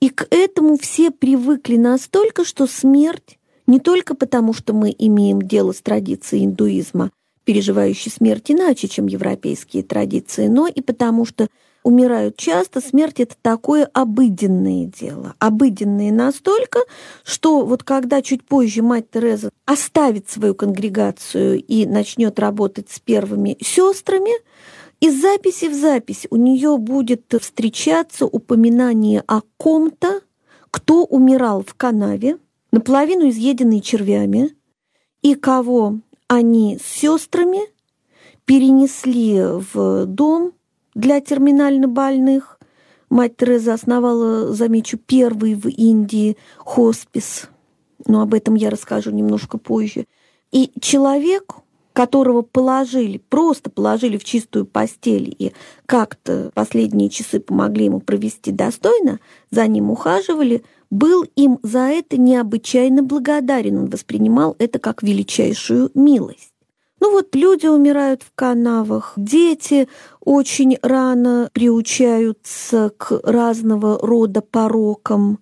И 0.00 0.10
к 0.10 0.26
этому 0.30 0.78
все 0.78 1.10
привыкли 1.10 1.76
настолько, 1.76 2.44
что 2.44 2.66
смерть 2.66 3.37
не 3.68 3.78
только 3.78 4.16
потому, 4.16 4.52
что 4.52 4.72
мы 4.72 4.92
имеем 4.98 5.40
дело 5.42 5.72
с 5.72 5.80
традицией 5.80 6.46
индуизма, 6.46 7.12
переживающей 7.44 8.10
смерть 8.10 8.50
иначе, 8.50 8.88
чем 8.88 9.06
европейские 9.06 9.82
традиции, 9.84 10.48
но 10.48 10.66
и 10.66 10.80
потому, 10.80 11.24
что 11.24 11.46
умирают 11.82 12.36
часто, 12.36 12.80
смерть 12.80 13.20
это 13.20 13.36
такое 13.40 13.88
обыденное 13.92 14.86
дело. 14.86 15.34
Обыденное 15.38 16.10
настолько, 16.10 16.80
что 17.24 17.64
вот 17.64 17.84
когда 17.84 18.20
чуть 18.22 18.44
позже 18.44 18.82
мать 18.82 19.10
Тереза 19.10 19.50
оставит 19.64 20.28
свою 20.28 20.54
конгрегацию 20.54 21.62
и 21.62 21.86
начнет 21.86 22.38
работать 22.38 22.90
с 22.90 22.98
первыми 22.98 23.56
сестрами, 23.60 24.32
из 25.00 25.20
записи 25.20 25.68
в 25.68 25.74
запись 25.74 26.26
у 26.30 26.36
нее 26.36 26.76
будет 26.78 27.34
встречаться 27.40 28.26
упоминание 28.26 29.22
о 29.26 29.42
ком-то, 29.56 30.20
кто 30.70 31.04
умирал 31.04 31.62
в 31.62 31.74
канаве, 31.74 32.38
наполовину 32.70 33.28
изъеденный 33.28 33.80
червями, 33.80 34.54
и 35.22 35.34
кого 35.34 35.98
они 36.28 36.78
с 36.78 36.86
сестрами 36.86 37.60
перенесли 38.44 39.40
в 39.42 40.06
дом 40.06 40.52
для 40.94 41.20
терминально 41.20 41.88
больных. 41.88 42.58
Мать 43.10 43.36
Тереза 43.36 43.74
основала, 43.74 44.52
замечу, 44.52 44.98
первый 44.98 45.54
в 45.54 45.66
Индии 45.68 46.36
хоспис. 46.58 47.48
Но 48.06 48.20
об 48.22 48.34
этом 48.34 48.54
я 48.54 48.70
расскажу 48.70 49.10
немножко 49.10 49.58
позже. 49.58 50.06
И 50.52 50.72
человек, 50.80 51.54
которого 51.92 52.42
положили, 52.42 53.18
просто 53.18 53.70
положили 53.70 54.18
в 54.18 54.24
чистую 54.24 54.66
постель 54.66 55.34
и 55.38 55.52
как-то 55.86 56.50
последние 56.54 57.10
часы 57.10 57.40
помогли 57.40 57.86
ему 57.86 58.00
провести 58.00 58.52
достойно, 58.52 59.20
за 59.50 59.66
ним 59.66 59.90
ухаживали, 59.90 60.64
был 60.90 61.24
им 61.36 61.58
за 61.62 61.80
это 61.90 62.16
необычайно 62.16 63.02
благодарен. 63.02 63.78
Он 63.78 63.86
воспринимал 63.90 64.56
это 64.58 64.78
как 64.78 65.02
величайшую 65.02 65.90
милость. 65.94 66.52
Ну 67.00 67.12
вот 67.12 67.34
люди 67.34 67.66
умирают 67.66 68.22
в 68.22 68.32
канавах, 68.34 69.12
дети 69.16 69.88
очень 70.20 70.78
рано 70.82 71.48
приучаются 71.52 72.90
к 72.96 73.20
разного 73.22 73.98
рода 74.04 74.40
порокам, 74.40 75.38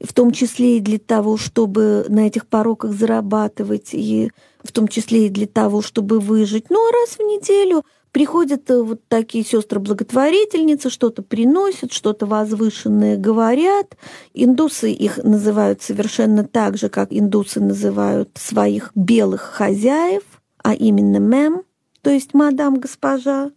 в 0.00 0.12
том 0.12 0.30
числе 0.30 0.76
и 0.76 0.80
для 0.80 0.98
того, 0.98 1.36
чтобы 1.36 2.06
на 2.08 2.26
этих 2.26 2.46
пороках 2.46 2.92
зарабатывать, 2.92 3.90
и 3.92 4.30
в 4.62 4.72
том 4.72 4.86
числе 4.86 5.26
и 5.26 5.30
для 5.30 5.46
того, 5.46 5.82
чтобы 5.82 6.20
выжить. 6.20 6.66
Ну 6.70 6.78
а 6.88 6.92
раз 6.92 7.16
в 7.16 7.20
неделю 7.20 7.84
приходят 8.12 8.70
э, 8.70 8.82
вот 8.82 9.00
такие 9.08 9.44
сестры-благотворительницы, 9.44 10.90
что-то 10.90 11.22
приносят, 11.22 11.92
что-то 11.92 12.26
возвышенное 12.26 13.16
говорят. 13.16 13.96
Индусы 14.34 14.92
их 14.92 15.18
называют 15.18 15.82
совершенно 15.82 16.44
так 16.44 16.76
же, 16.76 16.88
как 16.88 17.08
индусы 17.10 17.60
называют 17.60 18.30
своих 18.36 18.92
белых 18.94 19.40
хозяев– 19.40 20.22
а 20.62 20.74
именно 20.74 21.20
мэм, 21.20 21.62
то 22.02 22.10
есть 22.10 22.34
мадам 22.34 22.78
госпожа. 22.78 23.50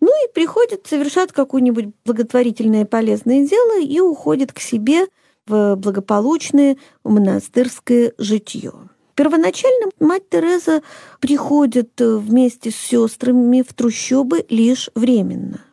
Ну 0.00 0.24
и 0.24 0.32
приходит, 0.32 0.86
совершать 0.86 1.32
какое-нибудь 1.32 1.88
благотворительное 2.04 2.84
полезное 2.84 3.46
дело 3.46 3.80
и 3.80 4.00
уходит 4.00 4.52
к 4.52 4.60
себе 4.60 5.06
в 5.46 5.76
благополучное 5.76 6.76
монастырское 7.04 8.12
житье. 8.18 8.72
Первоначально 9.18 9.90
мать 9.98 10.30
Тереза 10.30 10.80
приходит 11.18 11.90
вместе 11.98 12.70
с 12.70 12.76
сестрами 12.76 13.62
в 13.62 13.74
трущобы 13.74 14.46
лишь 14.48 14.90
временно. 14.94 15.64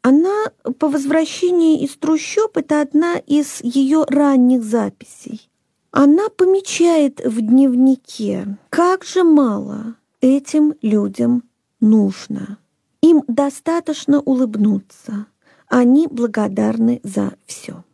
Она 0.00 0.46
по 0.78 0.88
возвращении 0.88 1.84
из 1.84 1.98
трущоб, 1.98 2.56
это 2.56 2.80
одна 2.80 3.16
из 3.18 3.60
ее 3.62 4.06
ранних 4.08 4.64
записей, 4.64 5.50
она 5.90 6.30
помечает 6.30 7.20
в 7.22 7.42
дневнике, 7.42 8.56
как 8.70 9.04
же 9.04 9.22
мало 9.22 9.96
этим 10.22 10.72
людям 10.80 11.42
нужно. 11.80 12.56
Им 13.02 13.22
достаточно 13.28 14.20
улыбнуться. 14.20 15.26
Они 15.68 16.06
благодарны 16.06 17.02
за 17.02 17.34
все. 17.44 17.84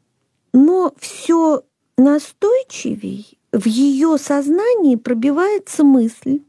Но 0.53 0.94
все 1.01 1.64
настойчивей 2.01 3.39
в 3.53 3.67
ее 3.67 4.17
сознании 4.19 4.97
пробивается 4.97 5.85
мысль 5.85 6.41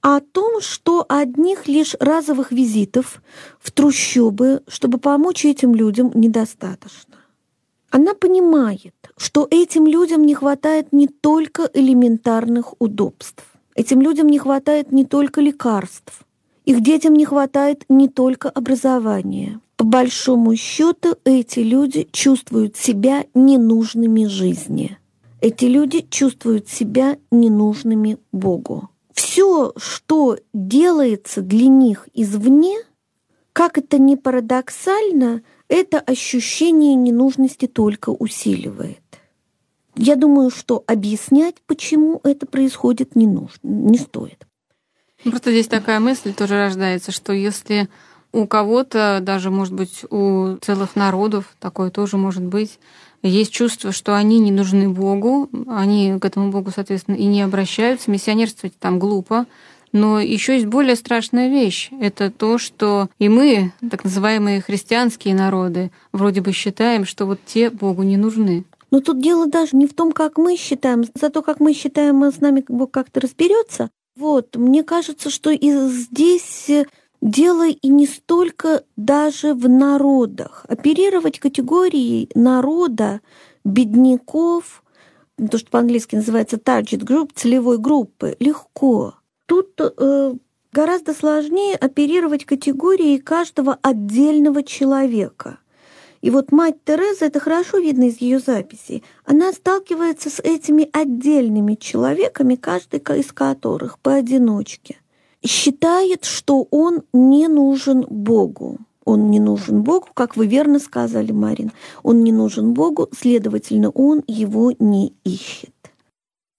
о 0.00 0.20
том, 0.20 0.60
что 0.60 1.04
одних 1.08 1.68
лишь 1.68 1.94
разовых 2.00 2.52
визитов 2.52 3.22
в 3.60 3.70
трущобы, 3.70 4.62
чтобы 4.66 4.98
помочь 4.98 5.44
этим 5.44 5.74
людям, 5.74 6.10
недостаточно. 6.14 7.16
Она 7.90 8.14
понимает, 8.14 8.94
что 9.16 9.46
этим 9.50 9.86
людям 9.86 10.22
не 10.22 10.34
хватает 10.34 10.92
не 10.92 11.08
только 11.08 11.70
элементарных 11.74 12.74
удобств, 12.80 13.44
этим 13.74 14.00
людям 14.00 14.28
не 14.28 14.38
хватает 14.38 14.92
не 14.92 15.04
только 15.04 15.40
лекарств, 15.40 16.24
их 16.64 16.82
детям 16.82 17.14
не 17.14 17.24
хватает 17.24 17.84
не 17.88 18.08
только 18.08 18.48
образования. 18.48 19.60
По 19.82 19.86
большому 19.86 20.54
счету 20.54 21.16
эти 21.24 21.58
люди 21.58 22.06
чувствуют 22.12 22.76
себя 22.76 23.24
ненужными 23.34 24.26
жизни. 24.26 24.96
Эти 25.40 25.64
люди 25.64 26.06
чувствуют 26.08 26.68
себя 26.68 27.18
ненужными 27.32 28.18
Богу. 28.30 28.90
Все, 29.12 29.72
что 29.76 30.38
делается 30.54 31.42
для 31.42 31.66
них 31.66 32.08
извне, 32.14 32.76
как 33.52 33.76
это 33.76 33.98
ни 33.98 34.14
парадоксально, 34.14 35.42
это 35.66 35.98
ощущение 35.98 36.94
ненужности 36.94 37.66
только 37.66 38.10
усиливает. 38.10 39.02
Я 39.96 40.14
думаю, 40.14 40.50
что 40.50 40.84
объяснять, 40.86 41.56
почему 41.66 42.20
это 42.22 42.46
происходит, 42.46 43.16
не 43.16 43.26
нужно, 43.26 43.58
не 43.64 43.98
стоит. 43.98 44.46
Просто 45.24 45.50
здесь 45.50 45.66
такая 45.66 45.98
мысль 45.98 46.32
тоже 46.32 46.54
рождается, 46.54 47.10
что 47.10 47.32
если 47.32 47.88
у 48.32 48.46
кого-то, 48.46 49.20
даже, 49.22 49.50
может 49.50 49.74
быть, 49.74 50.04
у 50.10 50.56
целых 50.60 50.96
народов, 50.96 51.54
такое 51.60 51.90
тоже 51.90 52.16
может 52.16 52.42
быть, 52.42 52.78
есть 53.22 53.52
чувство, 53.52 53.92
что 53.92 54.16
они 54.16 54.40
не 54.40 54.50
нужны 54.50 54.88
Богу, 54.88 55.48
они 55.68 56.18
к 56.18 56.24
этому 56.24 56.50
Богу, 56.50 56.70
соответственно, 56.74 57.14
и 57.14 57.26
не 57.26 57.42
обращаются, 57.42 58.10
миссионерствовать 58.10 58.76
там 58.78 58.98
глупо, 58.98 59.46
но 59.92 60.18
еще 60.18 60.54
есть 60.54 60.66
более 60.66 60.96
страшная 60.96 61.48
вещь. 61.48 61.90
Это 62.00 62.30
то, 62.30 62.58
что 62.58 63.08
и 63.18 63.28
мы, 63.28 63.72
так 63.90 64.04
называемые 64.04 64.60
христианские 64.60 65.34
народы, 65.34 65.92
вроде 66.12 66.40
бы 66.40 66.52
считаем, 66.52 67.04
что 67.04 67.26
вот 67.26 67.38
те 67.44 67.70
Богу 67.70 68.02
не 68.02 68.16
нужны. 68.16 68.64
Но 68.90 69.00
тут 69.00 69.22
дело 69.22 69.46
даже 69.46 69.76
не 69.76 69.86
в 69.86 69.94
том, 69.94 70.12
как 70.12 70.36
мы 70.36 70.56
считаем, 70.56 71.04
за 71.14 71.30
то, 71.30 71.42
как 71.42 71.60
мы 71.60 71.74
считаем, 71.74 72.24
с 72.24 72.40
нами 72.40 72.64
Бог 72.68 72.90
как-то 72.90 73.20
разберется. 73.20 73.90
Вот, 74.16 74.56
мне 74.56 74.82
кажется, 74.82 75.30
что 75.30 75.50
и 75.50 75.70
здесь 75.88 76.70
дело 77.22 77.68
и 77.68 77.88
не 77.88 78.06
столько 78.06 78.84
даже 78.96 79.54
в 79.54 79.68
народах. 79.68 80.66
Оперировать 80.68 81.38
категорией 81.38 82.28
народа, 82.34 83.20
бедняков, 83.64 84.82
то, 85.50 85.56
что 85.56 85.70
по-английски 85.70 86.16
называется 86.16 86.56
target 86.56 87.04
group, 87.04 87.30
целевой 87.34 87.78
группы, 87.78 88.36
легко. 88.38 89.14
Тут 89.46 89.80
э, 89.80 90.34
гораздо 90.72 91.14
сложнее 91.14 91.76
оперировать 91.76 92.44
категорией 92.44 93.18
каждого 93.18 93.78
отдельного 93.82 94.62
человека. 94.62 95.58
И 96.20 96.30
вот 96.30 96.52
мать 96.52 96.76
Тереза, 96.84 97.24
это 97.24 97.40
хорошо 97.40 97.78
видно 97.78 98.04
из 98.04 98.20
ее 98.20 98.38
записей, 98.38 99.02
она 99.24 99.52
сталкивается 99.52 100.30
с 100.30 100.38
этими 100.38 100.88
отдельными 100.92 101.74
человеками, 101.74 102.54
каждый 102.54 103.00
из 103.00 103.32
которых 103.32 103.98
поодиночке 103.98 105.01
считает, 105.44 106.24
что 106.24 106.66
он 106.70 107.02
не 107.12 107.48
нужен 107.48 108.04
Богу. 108.08 108.78
Он 109.04 109.30
не 109.30 109.40
нужен 109.40 109.82
Богу, 109.82 110.08
как 110.14 110.36
вы 110.36 110.46
верно 110.46 110.78
сказали, 110.78 111.32
Марин. 111.32 111.72
Он 112.02 112.22
не 112.22 112.32
нужен 112.32 112.72
Богу, 112.72 113.08
следовательно, 113.12 113.90
он 113.90 114.22
его 114.26 114.72
не 114.78 115.12
ищет. 115.24 115.72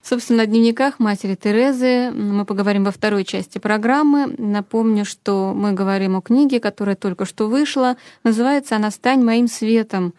Собственно, 0.04 0.44
о 0.44 0.46
дневниках 0.46 1.00
матери 1.00 1.36
Терезы 1.36 2.12
мы 2.12 2.44
поговорим 2.44 2.84
во 2.84 2.92
второй 2.92 3.24
части 3.24 3.58
программы. 3.58 4.36
Напомню, 4.38 5.06
что 5.06 5.54
мы 5.56 5.72
говорим 5.72 6.18
о 6.18 6.22
книге, 6.22 6.60
которая 6.60 6.98
только 6.98 7.24
что 7.24 7.48
вышла. 7.48 7.96
Называется 8.26 8.76
она 8.76 8.92
«Стань 8.92 9.24
моим 9.24 9.48
светом». 9.48 10.14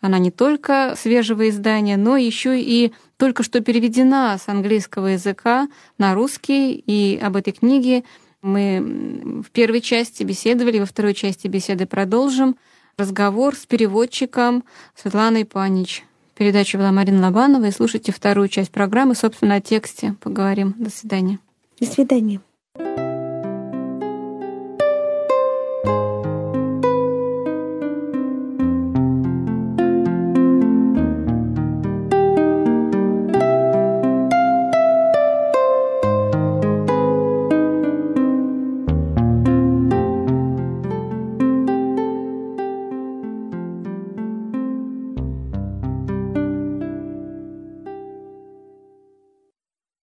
Она 0.00 0.18
не 0.18 0.30
только 0.30 0.94
свежего 0.96 1.48
издания, 1.48 1.96
но 1.96 2.16
еще 2.16 2.60
и 2.60 2.92
только 3.18 3.42
что 3.42 3.60
переведена 3.60 4.38
с 4.38 4.48
английского 4.48 5.08
языка 5.08 5.68
на 5.98 6.14
русский. 6.14 6.72
И 6.86 7.18
об 7.22 7.36
этой 7.36 7.52
книге 7.52 8.04
мы 8.40 9.42
в 9.46 9.50
первой 9.50 9.80
части 9.82 10.22
беседовали, 10.22 10.78
во 10.78 10.86
второй 10.86 11.14
части 11.14 11.46
беседы 11.48 11.86
продолжим. 11.86 12.56
Разговор 12.96 13.54
с 13.54 13.66
переводчиком 13.66 14.64
Светланой 14.94 15.44
Панич. 15.44 16.04
Передача 16.34 16.78
была 16.78 16.92
Марина 16.92 17.26
Лобанова. 17.26 17.66
И 17.66 17.70
слушайте 17.70 18.12
вторую 18.12 18.48
часть 18.48 18.70
программы, 18.70 19.14
собственно, 19.14 19.56
о 19.56 19.60
тексте 19.60 20.14
поговорим. 20.20 20.74
До 20.78 20.90
свидания. 20.90 21.38
До 21.78 21.86
свидания. 21.86 22.40